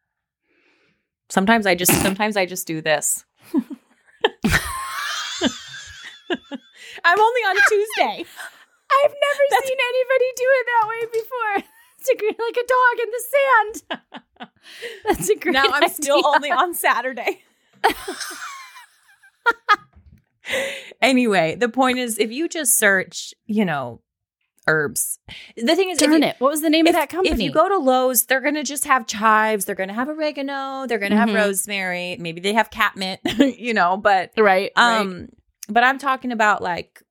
[1.29, 3.25] sometimes I just sometimes I just do this.
[7.05, 8.25] I'm only on Tuesday.
[8.91, 11.71] I've never seen anybody do it that way before.
[11.99, 14.51] It's a great, like a dog in the sand.
[15.09, 15.53] That's a great.
[15.53, 17.43] now I'm still only on Saturday.
[21.03, 24.01] anyway, the point is if you just search, you know,
[24.67, 25.19] herbs.
[25.57, 26.37] The thing is Darn you- it!
[26.39, 27.35] What was the name if, of that company?
[27.35, 30.09] If you go to Lowe's, they're going to just have chives, they're going to have
[30.09, 31.37] oregano, they're going to have Mhm.
[31.37, 33.19] rosemary, maybe they have catmint,
[33.59, 35.01] you know, but right, right.
[35.01, 35.29] um
[35.71, 37.03] but I'm talking about like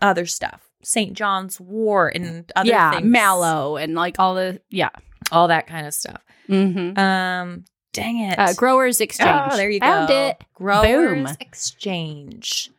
[0.00, 0.62] other stuff.
[0.86, 1.14] St.
[1.14, 3.04] John's wort and other yeah, things.
[3.06, 4.90] mallow and like all the yeah.
[5.32, 6.22] All that kind of stuff.
[6.48, 6.96] Mm-hmm.
[6.98, 8.38] Um dang it.
[8.38, 9.50] Uh, Growers Exchange.
[9.52, 10.14] Oh, there you Found go.
[10.14, 10.44] Found it.
[10.54, 10.86] Growers
[11.28, 11.36] Boom.
[11.40, 12.70] Exchange.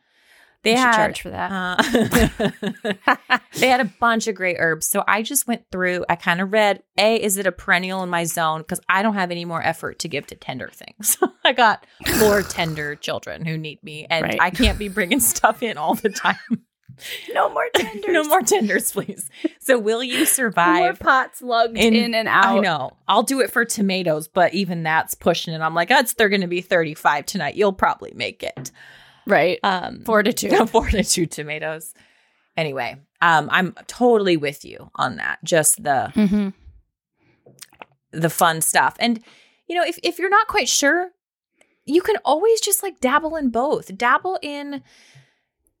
[0.64, 1.52] They had charge for that.
[1.52, 4.88] uh, they had a bunch of great herbs.
[4.88, 6.04] So I just went through.
[6.08, 8.62] I kind of read: A, is it a perennial in my zone?
[8.62, 11.16] Because I don't have any more effort to give to tender things.
[11.44, 11.86] I got
[12.18, 14.38] four tender children who need me, and Right.
[14.40, 16.36] I can't be bringing stuff in all the time.
[17.32, 18.04] no more tenders.
[18.08, 19.30] no more tenders, please.
[19.60, 20.78] So will you survive?
[20.78, 22.58] More pots lugged in- in, and out.
[22.58, 22.96] I know.
[23.06, 25.60] I'll do it for tomatoes, but even that's pushing it.
[25.60, 27.56] I'm like, that's they're going to be 35 tonight.
[27.56, 28.70] You'll probably make it.
[29.26, 29.58] Right.
[29.62, 31.94] Um, to two tomatoes.
[32.56, 35.38] Anyway, um, I'm totally with you on that.
[35.44, 36.48] Just the mm-hmm.
[38.10, 39.22] the fun stuff, and
[39.68, 41.12] you know, if if you're not quite sure,
[41.84, 43.96] you can always just like dabble in both.
[43.96, 44.82] Dabble in,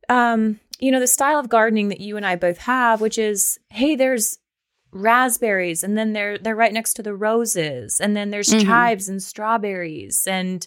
[0.08, 3.58] um, you know, the style of gardening that you and I both have, which is,
[3.70, 4.38] hey, there's
[4.92, 8.64] raspberries, and then they're they're right next to the roses, and then there's Mhm.
[8.64, 10.66] chives and strawberries, and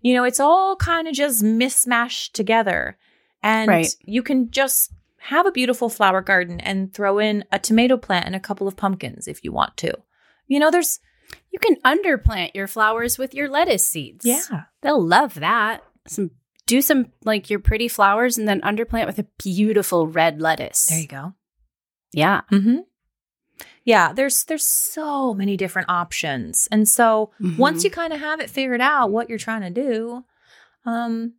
[0.00, 2.98] you know, it's all kind of just mismatched together.
[3.42, 3.94] And Right.
[4.04, 8.34] you can just have a beautiful flower garden and throw in a tomato plant and
[8.34, 9.96] a couple of pumpkins if you want to.
[10.48, 10.98] You know, there's
[11.50, 14.24] You can underplant your flowers with your lettuce seeds.
[14.26, 15.82] Yeah they'll love that.
[16.08, 16.32] Some
[16.76, 20.86] do some like your pretty flowers and then underplant with a beautiful red lettuce.
[20.86, 21.34] There you go.
[22.12, 22.40] Yeah.
[22.50, 22.78] Mm-hmm.
[23.84, 26.68] Yeah, there's there's so many different options.
[26.70, 27.84] And so once Mhm.
[27.84, 30.24] you kind of have it figured out what you're trying to do,
[30.84, 31.34] um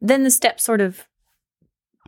[0.00, 1.06] then the steps sort of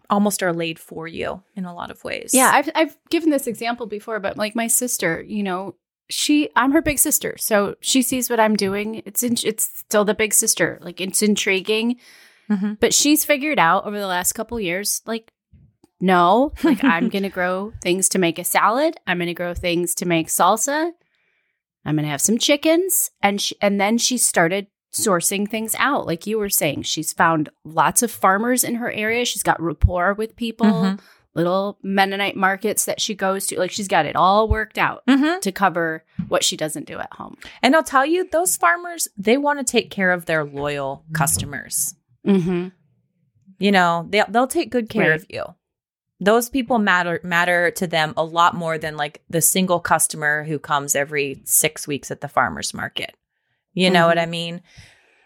[0.09, 2.31] almost are laid for you in a lot of ways.
[2.35, 5.75] Yeah, I've I've given this example before, but like my sister, you know,
[6.13, 9.03] she I'm her big sister, so she sees what I'm doing.
[9.07, 10.79] It's in, it's still the big sister.
[10.83, 11.97] Like it's intriguing,
[12.51, 12.79] Mhm.
[12.81, 15.33] but she's figured out over the last couple years, like
[16.01, 18.97] no, like I'm gonna grow things to make a salad.
[19.07, 20.91] I'm gonna grow things to make salsa.
[21.85, 26.07] I'm gonna have some chickens, and she, and then she started sourcing things out.
[26.07, 29.25] Like you were saying, she's found lots of farmers in her area.
[29.25, 31.01] She's got rapport with people, Mhm.
[31.35, 33.59] Little Mennonite markets that she goes to.
[33.59, 35.41] Like she's got it all worked out Mm-hmm.
[35.41, 37.37] to cover what she doesn't do at home.
[37.63, 41.95] And I'll tell you, those farmers, they want to take care of their loyal customers.
[42.27, 42.69] Mm-hmm.
[43.59, 45.21] You know, they they'll take good care Right.
[45.21, 45.45] of you.
[46.21, 50.59] Those people matter matter to them a lot more than like the single customer who
[50.59, 53.15] comes every six weeks at the farmers market.
[53.75, 54.63] You know what I mean?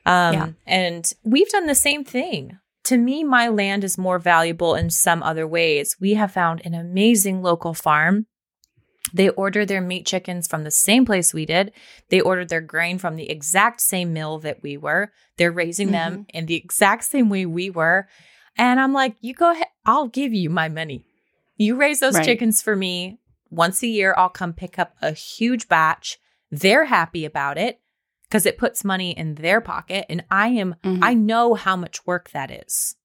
[0.06, 0.48] Um, Yeah.
[0.66, 2.58] And we've done the same thing.
[2.86, 5.96] To me, my land is more valuable in some other ways.
[6.00, 8.26] We have found an amazing local farm.
[9.12, 11.72] They order their meat chickens from the same place we did.
[12.10, 15.10] They ordered their grain from the exact same mill that we were.
[15.36, 16.36] They're raising them mm-hmm.
[16.36, 18.06] in the exact same way we were.
[18.56, 21.04] And I'm like, you go ahead, I'll give you my money.
[21.56, 22.24] You raise those Right.
[22.24, 23.18] chickens for me.
[23.50, 26.18] Once a year, I'll come pick up a huge batch.
[26.52, 27.80] They're happy about it
[28.28, 30.04] because it puts money in their pocket.
[30.08, 30.98] And I am, Mhm.
[31.02, 32.96] I know how much work that is.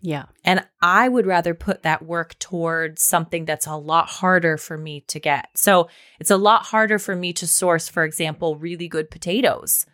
[0.00, 0.24] Yeah.
[0.44, 5.02] And I would rather put that work towards something that's a lot harder for me
[5.02, 5.46] to get.
[5.54, 5.88] So
[6.18, 9.86] it's a lot harder for me to source, for example, really good potatoes,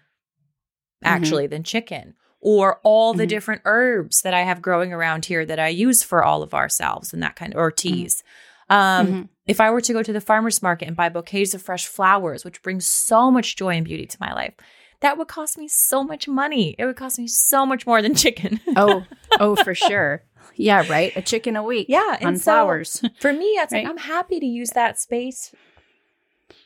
[1.05, 3.29] actually, than chicken, or all the Mhm.
[3.29, 7.13] different herbs that I have growing around here that I use for all of ourselves
[7.13, 8.23] and that kind of, or teas.
[8.69, 9.29] Um, Mhm.
[9.47, 12.45] If I were to go to the farmer's market and buy bouquets of fresh flowers,
[12.45, 14.53] which brings so much joy and beauty to my life,
[15.01, 16.75] that would cost me so much money.
[16.79, 18.61] It would cost me so much more than chicken.
[18.77, 19.07] Oh,
[19.41, 20.23] oh, for sure.
[20.55, 21.17] Yeah, right.
[21.17, 21.87] A chicken a week.
[21.89, 23.01] Yeah, on so- flowers.
[23.21, 23.85] For me, it's Right.
[23.85, 25.55] like I'm happy to use that space.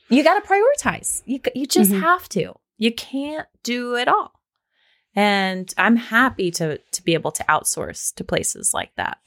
[0.09, 1.23] You got to prioritize.
[1.27, 2.01] You you just Mhm.
[2.01, 2.55] have to.
[2.79, 4.33] You can't do it all.
[5.15, 9.19] And I'm happy to to be able to outsource to places like that.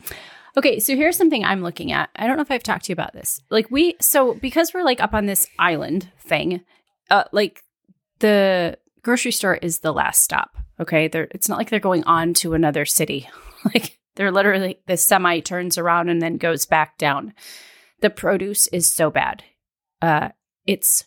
[0.57, 2.09] Okay, so here's something I'm looking at.
[2.15, 3.41] I don't know if I've talked to you about this.
[3.49, 6.61] Like we so because we're like up on this island thing,
[7.09, 7.63] uh like
[8.19, 10.57] the grocery store is the last stop.
[10.79, 11.07] Okay?
[11.07, 13.29] They're it's not like they're going on to another city.
[13.65, 17.33] like they're literally the semi turns around and then goes back down.
[18.01, 19.43] The produce is so bad.
[20.01, 20.29] Uh
[20.65, 21.03] it's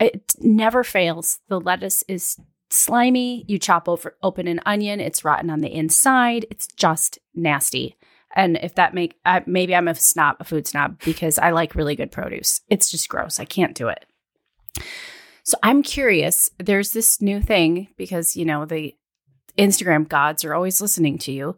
[0.00, 1.38] it never fails.
[1.48, 2.36] The lettuce is
[2.68, 3.44] slimy.
[3.46, 6.46] You chop over open an onion, it's rotten on the inside.
[6.50, 7.96] It's just nasty.
[8.34, 11.74] And if that make uh, maybe I'm a snob, a food snob, because I like
[11.74, 12.60] really good produce.
[12.68, 13.38] It's just gross.
[13.40, 14.04] I can't do it.
[15.44, 16.50] So I'm curious.
[16.58, 18.94] There's this new thing because you know the
[19.56, 21.56] Instagram gods are always listening to you.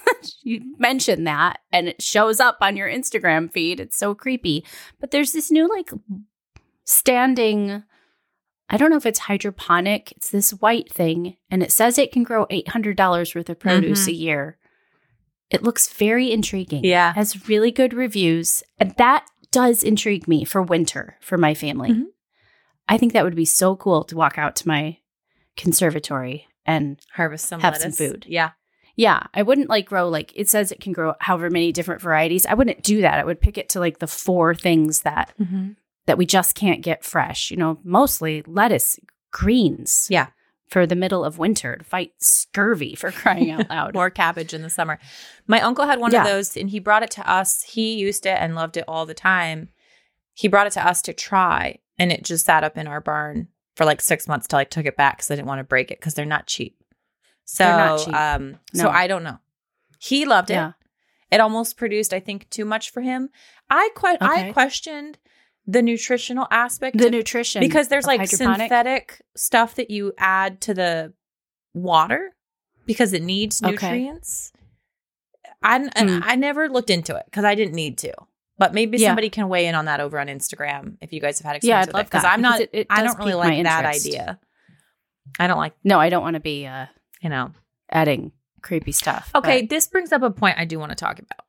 [0.42, 3.80] you mention that, and it shows up on your Instagram feed.
[3.80, 4.64] It's so creepy.
[5.00, 5.90] But there's this new like
[6.84, 7.82] standing.
[8.70, 10.12] I don't know if it's hydroponic.
[10.12, 13.58] It's this white thing, and it says it can grow eight hundred dollars worth of
[13.58, 14.08] produce Mhm.
[14.08, 14.57] a year.
[15.50, 16.84] It looks very intriguing.
[16.84, 17.12] Yeah.
[17.14, 21.90] has really good reviews, and that does intrigue me for winter for my family.
[21.90, 22.04] Mhm.
[22.88, 24.98] I think that would be so cool to walk out to my
[25.56, 28.26] conservatory and Harvest some Have some food.
[28.28, 28.50] Yeah.
[28.96, 32.46] yeah, I wouldn't like grow like it says it can grow however many different varieties.
[32.46, 33.18] I wouldn't do that.
[33.18, 35.32] I would pick it to like the four things that
[36.06, 37.50] that we just can't get fresh.
[37.50, 38.98] You know, mostly lettuce,
[39.30, 40.06] greens.
[40.10, 40.28] Yeah.
[40.68, 43.94] For the middle of winter to fight scurvy for crying out loud.
[43.94, 44.98] More cabbage in the summer.
[45.46, 46.20] My uncle had one Yeah.
[46.22, 47.62] of those and he brought it to us.
[47.62, 49.70] He used it and loved it all the time.
[50.34, 53.48] He brought it to us to try and it just sat up in our barn
[53.76, 55.90] for like six months till I took it back because I didn't want to break
[55.90, 56.76] it because they're not cheap.
[57.44, 58.14] So, not cheap.
[58.14, 59.38] um, so I don't know.
[59.98, 60.54] He loved it.
[60.54, 60.72] yeah.
[61.30, 63.30] It almost produced, I think, too much for him.
[63.70, 64.48] I que- Okay.
[64.48, 65.18] I questioned
[65.70, 68.60] the nutritional aspect The of- nutrition because there's like hydroponic.
[68.62, 71.12] synthetic stuff that you add to the
[71.74, 72.34] water
[72.86, 73.72] because it needs Okay.
[73.72, 74.52] nutrients.
[75.62, 76.20] I and Hmm.
[76.22, 78.12] I never looked into it because I didn't need to.
[78.56, 79.08] But maybe Yeah.
[79.10, 81.82] somebody can weigh in on that over on Instagram if you guys have had Yeah,
[81.82, 82.60] experience I'd with it because I'm not.
[82.60, 84.40] it- it I don't really like that idea.
[85.38, 86.86] I don't like No, I don't want to be uh,
[87.20, 87.52] you know.
[87.90, 89.30] adding creepy stuff.
[89.34, 91.44] Okay, but- this brings up a point I do want to talk about,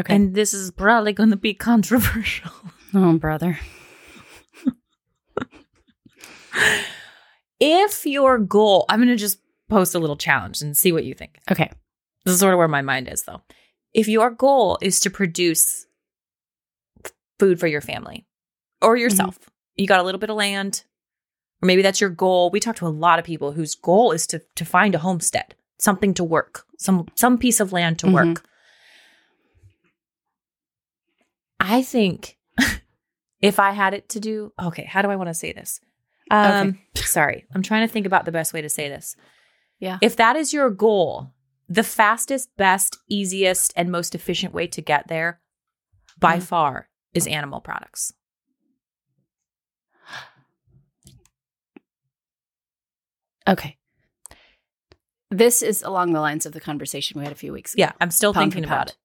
[0.00, 0.14] okay.
[0.14, 2.50] and this is probably going to be controversial.
[2.94, 3.58] Oh, brother.
[7.60, 9.38] if your goal, I'm going to just
[9.68, 11.38] post a little challenge and see what you think.
[11.50, 11.70] Okay.
[12.24, 13.42] This is sort of where my mind is, though.
[13.92, 15.86] If your goal is to produce
[17.38, 18.26] food for your family
[18.80, 19.38] or yourself,
[19.76, 20.84] you got a little bit of land,
[21.62, 22.50] or maybe that's your goal.
[22.50, 25.54] We talk to a lot of people whose goal is to to find a homestead,
[25.78, 28.12] something to work, some some piece of land to Mhm.
[28.12, 28.44] work.
[31.60, 32.38] I think
[33.42, 35.80] if I had it to do, okay, how do I want to say this?
[36.30, 39.16] Um, sorry, I'm trying to think about the best way to say this.
[39.80, 39.98] Yeah.
[40.00, 41.34] If that is your goal,
[41.68, 45.40] the fastest, best, easiest, and most efficient way to get there
[46.18, 46.42] by Mhm.
[46.44, 48.14] far is animal products.
[53.48, 53.76] Okay.
[55.30, 57.80] This is along the lines of the conversation we had a few weeks ago.
[57.80, 58.96] Yeah, I'm still thinking about it.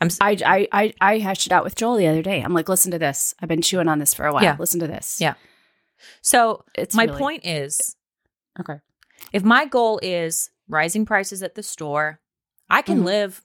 [0.00, 2.40] I'm s- I, I, I, I hashed it out with Joel the other day.
[2.40, 3.34] I'm like, listen to this.
[3.40, 4.42] I've been chewing on this for a while.
[4.44, 4.56] Yeah.
[4.58, 5.20] Listen to this.
[5.20, 5.34] Yeah.
[6.22, 7.96] so It's my really- point is
[8.60, 8.80] Okay.
[9.32, 12.20] if my goal is rising prices at the store,
[12.70, 13.04] I can Mhm.
[13.04, 13.44] live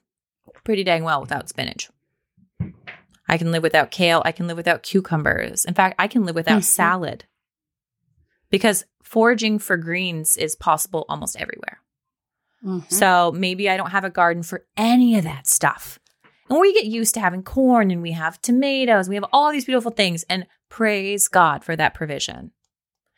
[0.64, 1.90] pretty dang well without spinach.
[3.28, 4.22] I can live without kale.
[4.24, 5.64] I can live without cucumbers.
[5.64, 6.64] In fact, I can live without Mhm.
[6.64, 7.24] salad
[8.50, 11.80] because foraging for greens is possible almost everywhere.
[12.64, 12.90] Mhm.
[12.92, 15.98] So maybe I don't have a garden for any of that stuff.
[16.50, 19.08] And we get used to having corn and we have tomatoes.
[19.08, 22.52] We have all these beautiful things and praise God for that provision.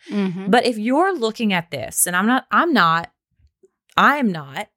[0.08, 0.50] Mhm.
[0.50, 3.10] But if you're looking at this, and I'm not, I'm not,
[3.96, 4.68] I'm not,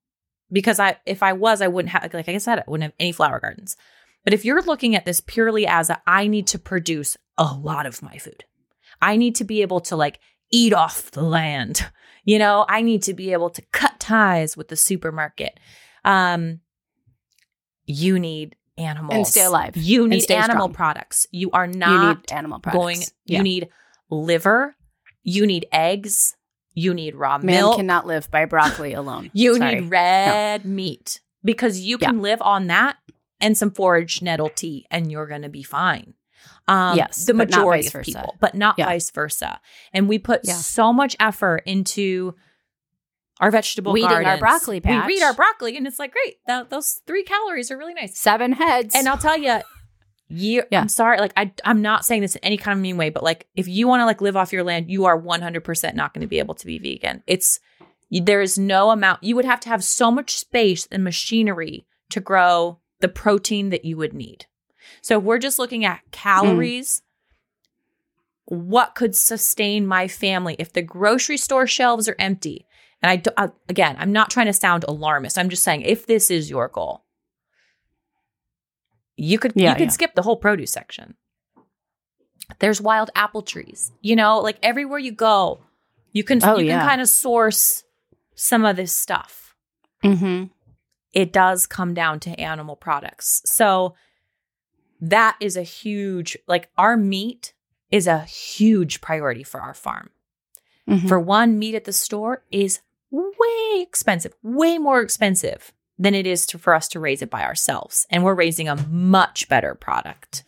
[0.52, 3.12] because I, if I was, I wouldn't have, like I said, I wouldn't have any
[3.12, 3.78] flower gardens.
[4.24, 7.86] But if you're looking at this purely as a, I need to produce a lot
[7.86, 8.44] of my food,
[9.02, 10.20] I need to be able to like
[10.52, 11.86] eat off the land,
[12.26, 15.60] you know, I need to be able to cut ties with the supermarket.
[16.04, 16.62] Um,
[17.90, 19.76] you need animals And stay alive.
[19.76, 20.74] You need animal strong.
[20.74, 21.28] products.
[21.32, 22.78] You are you not need animal products.
[22.80, 23.38] going Yeah.
[23.40, 23.70] you need
[24.10, 24.76] liver
[25.24, 26.36] you need eggs
[26.76, 27.72] you need raw milk.
[27.72, 29.32] Man cannot live by broccoli alone.
[29.34, 29.82] you Sorry.
[29.82, 32.98] need red meat because you can live on that
[33.42, 36.14] and some forage nettle tea and you're going to be fine
[36.68, 38.86] um Yes, the majority of people but not Yeah.
[38.86, 39.60] vice versa
[39.94, 40.54] and we put Yeah.
[40.54, 42.36] so much effort into
[43.40, 45.08] our vegetable Weeding our broccoli patch.
[45.08, 48.18] we read our broccoli and it's like great that, those three calories are really nice
[48.18, 48.94] Seven heads.
[48.96, 49.60] and I'll tell you,
[50.30, 50.62] Yeah.
[50.74, 53.24] I'm sorry, like I I'm not saying this in any kind of mean way, but
[53.24, 56.22] like if you want to like live off your land, you are 100% not going
[56.22, 57.24] to be able to be vegan.
[57.26, 57.60] It's
[58.12, 62.20] there is no amount you would have to have so much space and machinery to
[62.20, 64.46] grow the protein that you would need.
[65.02, 67.02] So if we're just looking at calories,
[68.46, 72.66] what could sustain my family if the grocery store shelves are empty?
[73.02, 75.38] And I, do, I again, I'm not trying to sound alarmist.
[75.38, 77.06] I'm just saying if this is your goal,
[79.16, 79.90] you could Yeah, you could yeah.
[79.90, 81.16] skip the whole produce section.
[82.60, 83.92] There's wild apple trees.
[84.02, 85.62] You know, like everywhere you go,
[86.12, 86.80] you can Oh, you yeah.
[86.80, 87.84] can kind of source
[88.36, 89.56] some of this stuff.
[90.02, 90.46] hmm
[91.14, 93.42] It does come down to animal products.
[93.46, 93.96] So
[95.02, 97.54] that is a huge like our meat
[97.92, 100.10] is a huge priority for our farm.
[100.88, 101.08] Mm-hmm.
[101.08, 102.80] For one, meat at the store is
[103.12, 107.44] way expensive, way more expensive than it is to, for us to raise it by
[107.44, 108.08] ourselves.
[108.10, 110.44] And we're raising a much better product.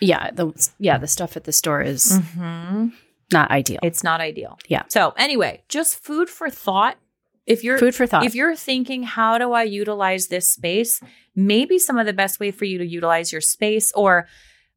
[0.00, 2.88] yeah, the yeah the stuff at the store is Mm-hmm.
[3.32, 3.78] not ideal.
[3.82, 4.58] It's not ideal.
[4.68, 4.82] Yeah.
[4.88, 6.96] So anyway, just food for thought.
[7.46, 8.24] If you're Food for thought.
[8.24, 11.00] if you're thinking, how do I utilize this space?
[11.34, 14.28] Maybe some of the best way for you to utilize your space, or,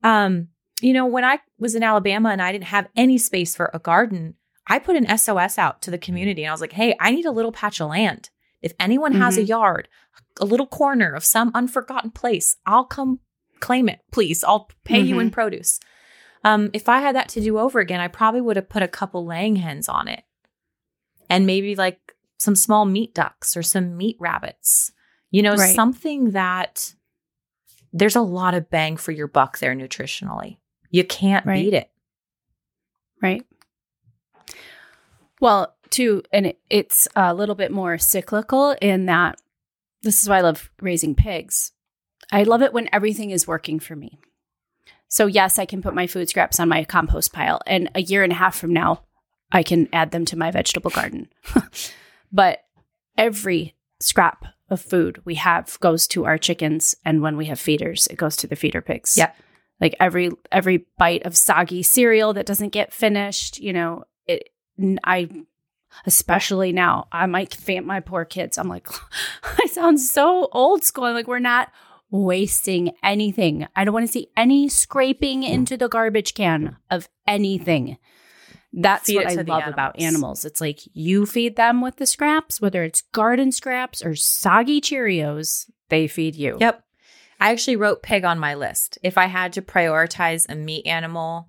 [0.04, 0.48] um,
[0.82, 3.78] you know, when I was in Alabama and I didn't have any space for a
[3.80, 4.34] garden,
[4.68, 7.26] I put an SOS out to the community and I was like, hey, I need
[7.26, 8.30] a little patch of land.
[8.62, 9.48] If anyone has a Mm-hmm.
[9.48, 9.88] yard,
[10.40, 13.20] a little corner of some unforgotten place, I'll come
[13.60, 14.44] claim it, please.
[14.44, 15.22] I'll pay you Mm-hmm.
[15.22, 15.80] in produce.
[16.44, 18.88] Um, if I had that to do over again, I probably would have put a
[18.88, 20.24] couple laying hens on it
[21.30, 24.92] and maybe like some small meat ducks or some meat rabbits.
[25.32, 25.76] You know, Right.
[25.76, 26.94] something that
[27.94, 30.58] there's a lot of bang for your buck there nutritionally.
[30.92, 31.64] You can't Right.
[31.64, 31.92] beat it.
[33.22, 33.46] right?
[35.42, 39.40] Well, too, and it, it's a little bit more cyclical in that
[40.02, 41.72] this is why I love raising pigs.
[42.32, 44.20] I love it when everything is working for me.
[45.08, 48.24] So, yes, I can put my food scraps on my compost pile, and a year
[48.24, 49.04] and a half from now,
[49.52, 51.30] I can add them to my vegetable garden.
[52.32, 52.64] but
[53.18, 58.08] every scrap of food we have goes to our chickens, and when we have feeders,
[58.08, 59.16] it goes to the feeder pigs.
[59.16, 59.32] Yeah
[59.80, 64.04] Like every every bite of soggy cereal that doesn't get finished, you know,
[65.04, 65.30] I
[66.06, 68.58] especially now, I might fan my poor kids.
[68.58, 68.88] I'm like,
[69.44, 71.06] I sound so old school.
[71.06, 71.72] I'm like, we're not
[72.10, 73.68] wasting anything.
[73.76, 75.50] I don't want to see any scraping mm.
[75.50, 77.98] into the garbage can of anything.
[78.74, 80.04] That's Feed what I love about animals.
[80.04, 80.46] animals.
[80.46, 85.70] It's like you feed them with the scraps, whether it's garden scraps or soggy Cheerios,
[85.90, 86.58] they feed you.
[86.60, 86.84] Yep.
[87.40, 88.98] I actually wrote pig on my list.
[89.02, 91.48] If I had to prioritize a meat animal,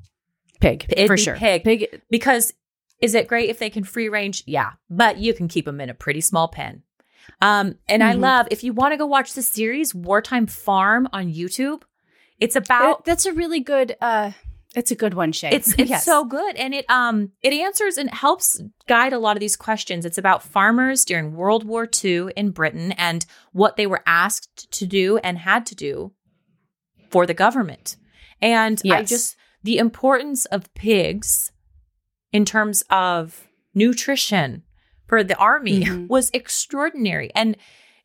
[0.60, 1.36] Pig, for sure.
[1.36, 1.64] pig.
[1.64, 2.02] Pig.
[2.10, 2.52] because
[3.00, 4.42] is it great if they can free range?
[4.46, 6.82] Yeah, but you can keep them in a pretty small pen.
[7.42, 8.20] Um, and I Mhm.
[8.20, 11.82] love if you want to go watch the series Wartime Farm on YouTube.
[12.38, 13.96] It's about It- that's a really good.
[14.00, 14.32] uh
[14.74, 15.52] It's a good one, Shaye.
[15.52, 16.04] it's it's Yes.
[16.04, 20.04] so good and it um it answers and helps guide a lot of these questions
[20.04, 24.86] it's about farmers during world war ii in britain and what they were asked to
[24.86, 26.12] do and had to do
[27.10, 27.96] for the government
[28.42, 31.50] and i just the importance of pigs
[32.36, 34.62] in terms of nutrition
[35.06, 36.08] for the army Mhm.
[36.08, 37.30] was extraordinary.
[37.34, 37.56] And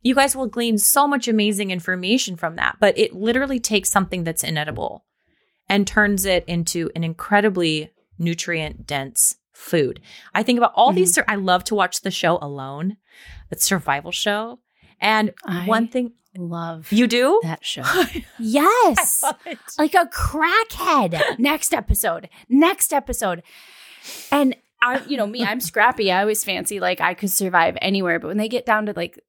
[0.01, 2.77] you guys will glean so much amazing information from that.
[2.79, 5.05] But it literally takes something that's inedible
[5.67, 9.99] and turns it into an incredibly nutrient dense food.
[10.33, 11.17] I think about all these.
[11.27, 12.97] I love to watch the show Alone,
[13.51, 14.59] it's survival show.
[14.99, 17.83] And I one thing love you do, that show.
[18.39, 19.23] Yes.
[19.77, 21.39] like a crackhead.
[21.39, 22.29] Next episode.
[22.49, 23.43] Next episode.
[24.31, 26.11] And I, you know, me, I'm scrappy.
[26.11, 28.19] I always fancy like I could survive anywhere.
[28.19, 29.19] But when they get down to like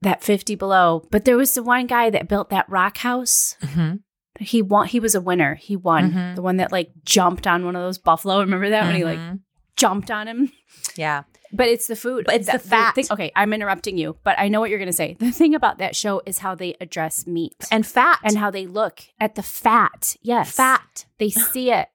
[0.00, 3.56] that 50 below, but there was the one guy that built that rock house.
[3.62, 4.00] Mhm.
[4.40, 4.86] He won.
[4.88, 5.54] He was a winner.
[5.56, 6.12] He won.
[6.12, 6.34] Mhm.
[6.36, 8.40] The one that like jumped on one of those buffalo.
[8.40, 9.40] Remember that when he like Mhm.
[9.76, 10.52] jumped on him?
[10.96, 12.24] yeah, But it's the food.
[12.24, 12.94] But it's the That- fat.
[12.94, 15.16] thing- okay, I'm interrupting you, but I know what you're going to say.
[15.20, 18.66] The thing about that show is how they address meat and fat and how they
[18.66, 20.16] look at the fat.
[20.22, 21.04] Yes, fat.
[21.18, 21.88] They see it.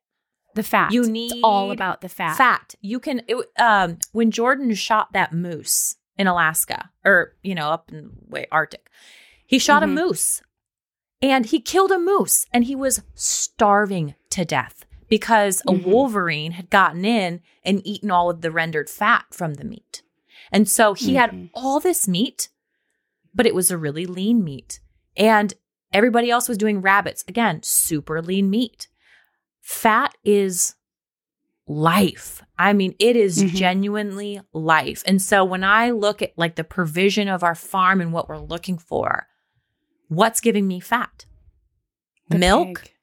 [0.58, 0.92] The fat.
[0.92, 2.36] You It's need all about the fat.
[2.36, 2.76] fat.
[2.82, 7.92] You can it, um when Jordan shot that moose in Alaska or you know up
[7.92, 8.90] in way Arctic.
[9.46, 9.86] He shot Mhm.
[9.86, 10.42] a moose
[11.22, 15.86] and he killed a moose and he was starving to death because a Mhm.
[15.86, 20.02] wolverine had gotten in and eaten all of the rendered fat from the meat.
[20.52, 21.50] And so he had Mhm.
[21.54, 22.50] all this meat,
[23.34, 24.80] but it was a really lean meat.
[25.16, 25.54] And
[25.94, 27.24] everybody else was doing rabbits.
[27.28, 28.88] Again, super lean meat.
[29.68, 30.76] Fat is
[31.68, 32.42] life.
[32.58, 33.50] I mean, it is Mhm.
[33.54, 35.04] genuinely life.
[35.06, 38.38] And so when I look at like the provision of our farm and what we're
[38.40, 39.28] looking for,
[40.08, 41.26] what's giving me fat?
[42.30, 42.94] The Milk, pig.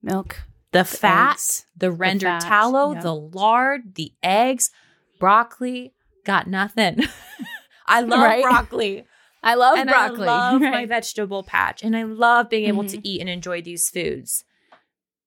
[0.00, 0.42] Milk.
[0.70, 3.00] the fat, eggs, the rendered fat, tallow, yeah.
[3.00, 4.70] the lard, the eggs,
[5.18, 5.92] broccoli,
[6.24, 7.00] got nothing.
[7.86, 8.42] I love Right?
[8.44, 9.04] broccoli.
[9.42, 10.28] I love and broccoli.
[10.28, 11.82] I love my vegetable patch.
[11.82, 12.90] And I love being able Mhm.
[12.90, 14.44] to eat and enjoy these foods.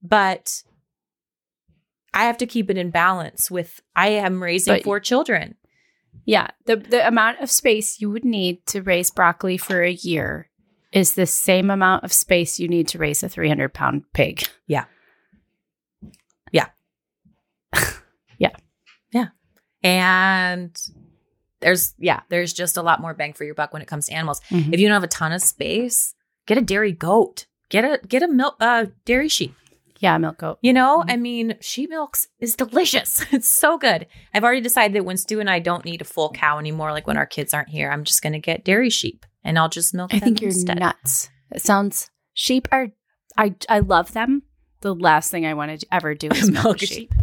[0.02, 0.64] But
[2.14, 5.56] I have to keep it in balance with I am raising But- four children.
[6.26, 10.50] Yeah, the the amount of space you would need to raise broccoli for a year
[10.92, 14.44] is the same amount of space you need to raise a 300 pound pig.
[14.68, 14.86] Yeah.
[16.52, 16.68] Yeah.
[18.40, 18.56] yeah.
[19.12, 19.28] Yeah.
[19.84, 20.78] And
[21.62, 24.14] there's yeah, there's just a lot more bang for your buck when it comes to
[24.14, 24.42] animals.
[24.50, 24.74] Mhm.
[24.74, 26.14] If you don't have a ton of space,
[26.46, 27.46] get a dairy goat.
[27.70, 29.54] Get a get a milk uh dairy sheep.
[30.00, 30.60] Yeah, milk goat.
[30.62, 31.12] You know, Mhm.
[31.12, 33.26] I mean, sheep milks is delicious.
[33.32, 34.06] It's so good.
[34.34, 37.08] I've already decided that when Stu and I don't need a full cow anymore, like
[37.08, 39.94] when our kids aren't here, I'm just going to get dairy sheep and I'll just
[39.94, 40.80] milk I think you're instead.
[40.80, 41.30] nuts.
[41.52, 42.90] It sounds sheep are
[43.38, 44.44] I I love them.
[44.82, 47.14] The last thing I want to ever do is milk Milk a a sheep.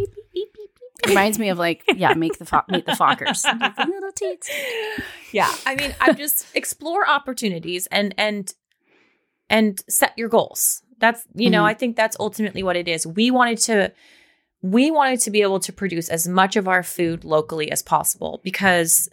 [1.06, 3.44] Reminds me of like yeah, make the fo- meet the Fockers.
[3.86, 4.48] little teats.
[5.32, 8.52] yeah, I mean, I just explore opportunities and and
[9.50, 10.82] and set your goals.
[10.98, 11.66] That's you know, Mhm.
[11.66, 13.06] I think that's ultimately what it is.
[13.06, 13.92] We wanted to
[14.62, 18.40] we wanted to be able to produce as much of our food locally as possible
[18.42, 19.10] because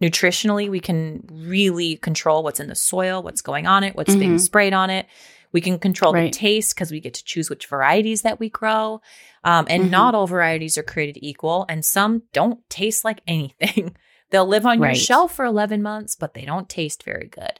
[0.00, 4.34] nutritionally we can really control what's in the soil, what's going on it, what's being
[4.36, 4.40] Mhm.
[4.40, 5.06] sprayed on it.
[5.50, 6.32] We can control Right.
[6.32, 9.00] the taste because we get to choose which varieties that we grow.
[9.42, 9.90] Um, and Mhm.
[9.90, 13.96] not all varieties are created equal, and some don't taste like anything.
[14.30, 17.58] They'll live on your shelf for 11 months, but they don't taste very good.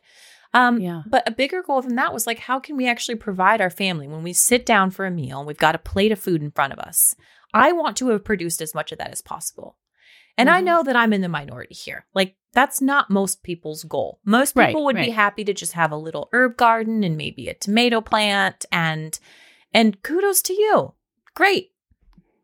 [0.55, 1.03] Um, Yeah.
[1.07, 4.09] But a bigger goal than that was like, how can we actually provide our family
[4.09, 6.51] when we sit down for a meal and we've got a plate of food in
[6.51, 7.15] front of us?
[7.53, 9.77] I want to have produced as much of that as possible.
[10.37, 10.65] And I Mhm.
[10.65, 12.07] know that I'm in the minority here.
[12.15, 14.21] Like, that's not most people's goal.
[14.25, 17.49] Most Right, people would be happy to just have a little herb garden and maybe
[17.49, 19.19] a tomato plant and
[19.75, 20.95] and kudos to you.
[21.35, 21.73] Great.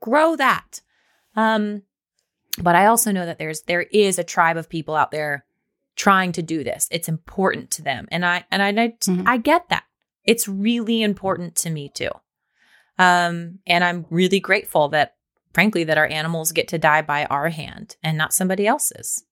[0.01, 0.83] Grow that.
[1.37, 1.83] Um
[2.59, 5.47] but I also know that there's there is a tribe of people out there
[5.97, 6.89] trying to do this.
[6.91, 8.09] It's important to them.
[8.11, 9.25] And I and I I, Mhm.
[9.27, 9.85] I get that.
[10.25, 12.11] It's really important to me too.
[12.99, 15.17] Um and I'm really grateful that
[15.53, 19.25] frankly that our animals get to die by our hand and not somebody else's.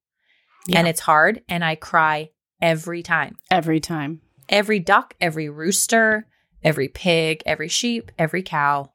[0.67, 0.79] Yeah.
[0.81, 3.37] And it's hard and I cry every time.
[3.51, 4.21] Every time.
[4.49, 6.27] Every duck, every rooster,
[6.63, 8.93] every pig, every sheep, every cow,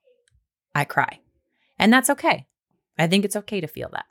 [0.74, 1.20] I cry.
[1.80, 2.45] And that's okay.
[2.97, 4.05] I think it's okay to feel that.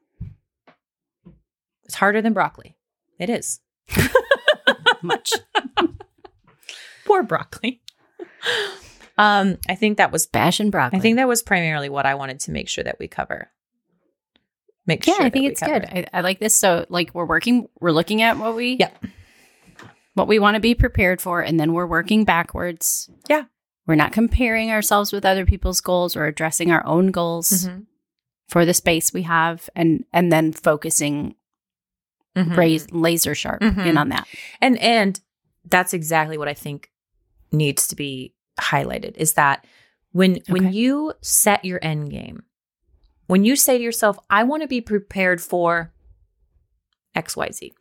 [1.84, 2.75] It's harder than broccoli.
[3.18, 3.60] It is.
[5.02, 5.32] Much.
[7.06, 7.80] Poor broccoli.
[9.18, 10.98] um, I think that was Bash and broccoli.
[10.98, 13.50] I think that was primarily what I wanted to make sure that we cover.
[14.86, 15.88] Make yeah, sure I think it's cover good.
[15.88, 16.54] I, I like this.
[16.54, 19.04] So, like, we're working, we're looking at what we, Yep.
[20.14, 23.10] what we want to be prepared for, and then we're working backwards.
[23.28, 23.44] Yeah.
[23.86, 26.16] We're not comparing ourselves with other people's goals.
[26.16, 27.86] We're addressing our own goals Mhm.
[28.48, 31.36] for the space we have, and and then focusing,
[32.36, 32.56] Mhm.
[32.56, 33.86] raise, laser sharp Mhm.
[33.86, 34.28] in on that.
[34.60, 35.20] And and
[35.64, 36.90] that's exactly what I think
[37.50, 39.64] needs to be highlighted is that
[40.12, 42.44] when when you set your end game,
[43.26, 45.92] when you say to yourself, I want to be prepared for
[47.14, 47.72] XYZ.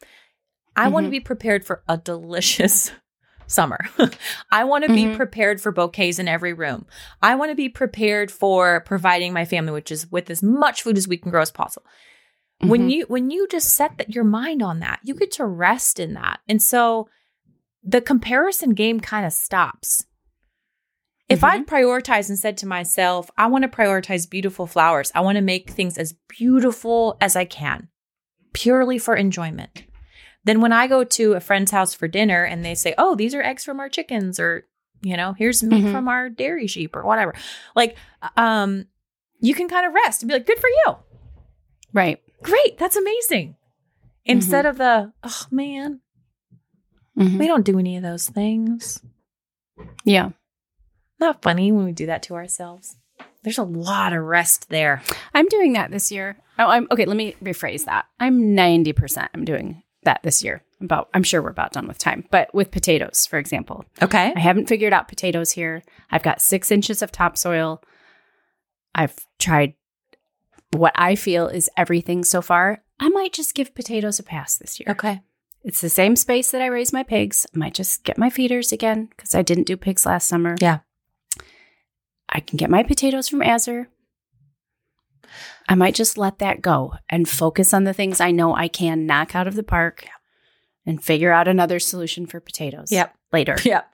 [0.76, 1.12] I want to Mhm.
[1.12, 2.92] be prepared for a delicious
[3.48, 3.80] summer.
[4.52, 5.16] I want to be Mhm.
[5.16, 6.86] prepared for bouquets in every room.
[7.22, 10.98] I want to be prepared for providing my family which is with as much food
[10.98, 11.88] as we can grow as possible.
[12.60, 12.92] When Mhm.
[12.92, 16.14] you when you just set that your mind on that, you get to rest in
[16.14, 16.40] that.
[16.48, 17.10] And so
[17.84, 20.06] the comparison game kind of stops.
[21.28, 25.12] If I'd prioritized and said to myself, I want to prioritize beautiful flowers.
[25.16, 27.90] I want to make things as beautiful as I can,
[28.54, 29.84] purely for enjoyment.
[30.44, 33.34] Then when I go to a friend's house for dinner and they say, "Oh, these
[33.34, 34.68] are eggs from our chickens," or
[35.02, 35.92] you know, "Here's meat Mhm.
[35.92, 37.34] from our dairy sheep," or whatever,
[37.76, 37.98] like,
[38.38, 38.86] um,
[39.40, 40.96] you can kind of rest and be like, "Good for you,
[41.92, 42.22] right.
[42.46, 43.56] Great, that's amazing."
[44.26, 46.02] Instead of the, "Oh man,
[47.18, 47.38] Mhm.
[47.40, 49.04] we don't do any of those things."
[50.04, 50.30] Yeah.
[51.20, 52.98] Not funny when we do that to ourselves.
[53.44, 55.02] There's a lot of rest there.
[55.34, 56.38] I'm doing that this year.
[56.58, 57.06] Oh, I'm okay.
[57.06, 58.06] Let me rephrase that.
[58.20, 59.30] I'm 90%.
[59.34, 60.64] I'm doing that this year.
[60.82, 64.34] About, I'm sure we're about done with time, but with potatoes, for example, Okay.
[64.36, 65.84] I haven't figured out potatoes here.
[66.12, 67.82] I've got six inches of topsoil.
[68.94, 69.76] I've tried
[70.72, 72.84] what I feel is everything so far.
[73.00, 74.88] I might just give potatoes a pass this year.
[74.90, 75.22] Okay.
[75.64, 77.48] It's the same space that I raise my pigs.
[77.54, 80.56] I might just get my feeders again because I didn't do pigs last summer.
[80.62, 80.80] Yeah.
[82.30, 83.90] I can get my potatoes from Azure.
[85.68, 89.06] I might just let that go and focus on the things I know I can
[89.08, 90.06] knock out of the park
[90.86, 93.16] and figure out another solution for potatoes Yep.
[93.34, 93.58] later.
[93.64, 93.90] Yep.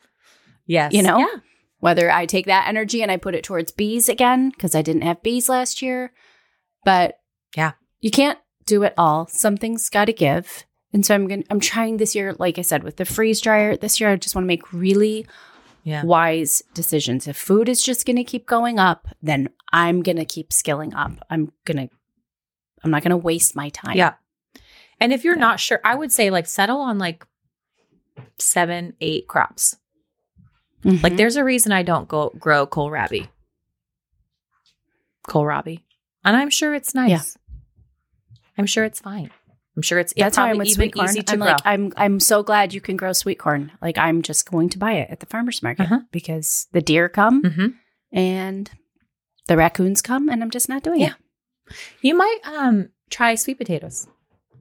[0.67, 0.93] Yes.
[0.93, 1.19] You know?
[1.19, 1.39] Yeah.
[1.79, 5.01] Whether I take that energy and I put it towards bees again because I didn't
[5.03, 6.11] have bees last year.
[6.83, 7.19] But
[7.55, 7.73] Yeah.
[7.99, 9.27] you can't do it all.
[9.27, 10.65] Something's got to give.
[10.93, 13.39] And so I'm going to I'm trying this year like I said with the freeze
[13.41, 13.77] dryer.
[13.77, 15.25] This year I just want to make really
[15.83, 16.03] Yeah.
[16.03, 17.27] wise decisions.
[17.27, 20.93] If food is just going to keep going up, then I'm going to keep skilling
[20.93, 21.13] up.
[21.29, 21.93] I'm going to
[22.83, 23.95] I'm not going to waste my time.
[23.95, 24.13] Yeah.
[24.99, 25.41] And if you're Yeah.
[25.47, 27.25] not sure, I would say like settle on like
[28.37, 29.77] seven, eight crops.
[30.83, 31.01] Mhm.
[31.03, 33.29] Like there's a reason I don't go grow kohlrabi.
[35.27, 35.81] Kohlrabi.
[36.23, 37.09] And I'm sure it's nice.
[37.09, 37.21] Yeah.
[38.57, 39.31] I'm sure it's fine.
[39.75, 41.05] I'm sure it's, it's that's how I'm with even sweet corn.
[41.09, 41.47] easy to I'm grow.
[41.47, 43.71] like, I'm I'm so glad you can grow sweet corn.
[43.81, 46.01] Like I'm just going to buy it at the farmers market Uh-huh.
[46.11, 47.67] because the deer come hmm
[48.11, 48.69] and
[49.47, 51.13] the raccoons come, and I'm just not doing Yeah.
[51.69, 51.75] it.
[52.01, 54.07] You might um try sweet potatoes.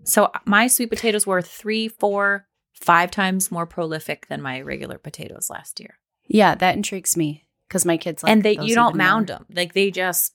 [0.04, 4.96] So uh, my sweet potatoes were three, four, five times more prolific than my regular
[4.98, 5.98] potatoes last year.
[6.28, 9.38] Yeah, that intrigues me because my kids like and they you don't mound more.
[9.38, 9.46] them.
[9.52, 10.32] Like they just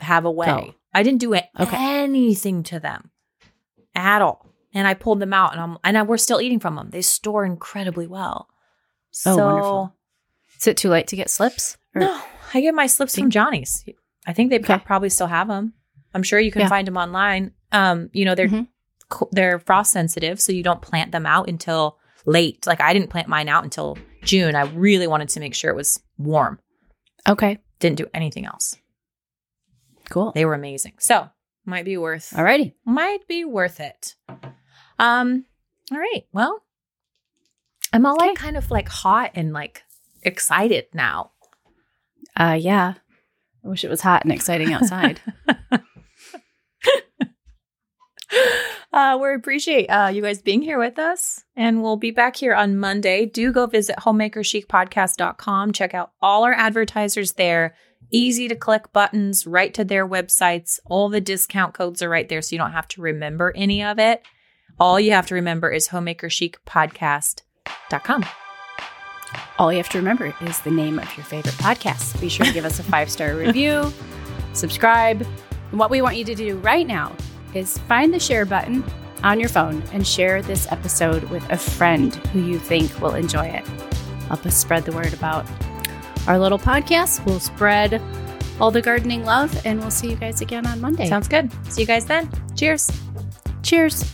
[0.00, 0.46] have a way.
[0.46, 0.74] Go.
[0.92, 1.44] I didn't do Okay.
[1.58, 3.10] anything to them
[3.94, 4.46] at all.
[4.72, 6.90] And I pulled them out and I'm and I, we're still eating from them.
[6.90, 8.48] They store incredibly well.
[8.50, 8.54] Oh,
[9.12, 9.96] so wonderful.
[10.60, 11.76] Is it too late to get slips?
[11.94, 12.20] Or- no,
[12.52, 13.84] I get my slips from Johnny's.
[14.26, 14.78] I think they Okay.
[14.84, 15.74] probably still have them.
[16.14, 16.68] I'm sure you can Yeah.
[16.68, 17.52] find them online.
[17.72, 18.68] Um, you know, they're Mhm.
[19.32, 22.66] they're frost sensitive, so you don't plant them out until late.
[22.66, 24.54] Like I didn't plant mine out until June.
[24.56, 26.58] I really wanted to make sure it was warm.
[27.28, 28.76] Okay, Didn't do anything else.
[30.14, 30.32] Cool.
[30.32, 30.94] They were amazing.
[30.98, 31.28] So
[31.66, 32.74] might be worth Alrighty.
[32.84, 34.14] might be worth it.
[34.98, 35.44] Um,
[35.90, 36.24] all right.
[36.32, 36.62] Well,
[37.92, 39.82] I'm all like kind of like hot and like
[40.22, 41.32] excited now.
[42.36, 42.94] Uh, yeah.
[43.64, 45.20] I wish it was hot and exciting outside.
[48.92, 51.42] Uh, we appreciate uh, you guys being here with us.
[51.56, 53.26] And we'll be back here on Monday.
[53.26, 55.72] Do go visit homemakerchicpodcast.com.
[55.72, 57.74] Check out all our advertisers there.
[58.14, 60.78] Easy to click buttons right to their websites.
[60.84, 63.98] All the discount codes are right there, so you don't have to remember any of
[63.98, 64.22] it.
[64.78, 68.24] All you have to remember is homemakerchicpodcast.com.
[69.58, 72.20] All you have to remember is the name of your favorite podcast.
[72.20, 73.92] Be sure to give us a five star review,
[74.52, 75.26] subscribe.
[75.72, 77.16] And what we want you to do right now
[77.52, 78.84] is find the share button
[79.24, 83.46] on your phone and share this episode with a friend who you think will enjoy
[83.46, 83.66] it.
[84.28, 85.44] Help us spread the word about
[86.26, 87.24] our little podcast.
[87.26, 88.00] We'll spread
[88.60, 91.08] all the gardening love, and we'll see you guys again on Monday.
[91.08, 91.50] Sounds good.
[91.72, 92.28] See you guys then.
[92.56, 92.90] Cheers.
[93.62, 94.04] Cheers.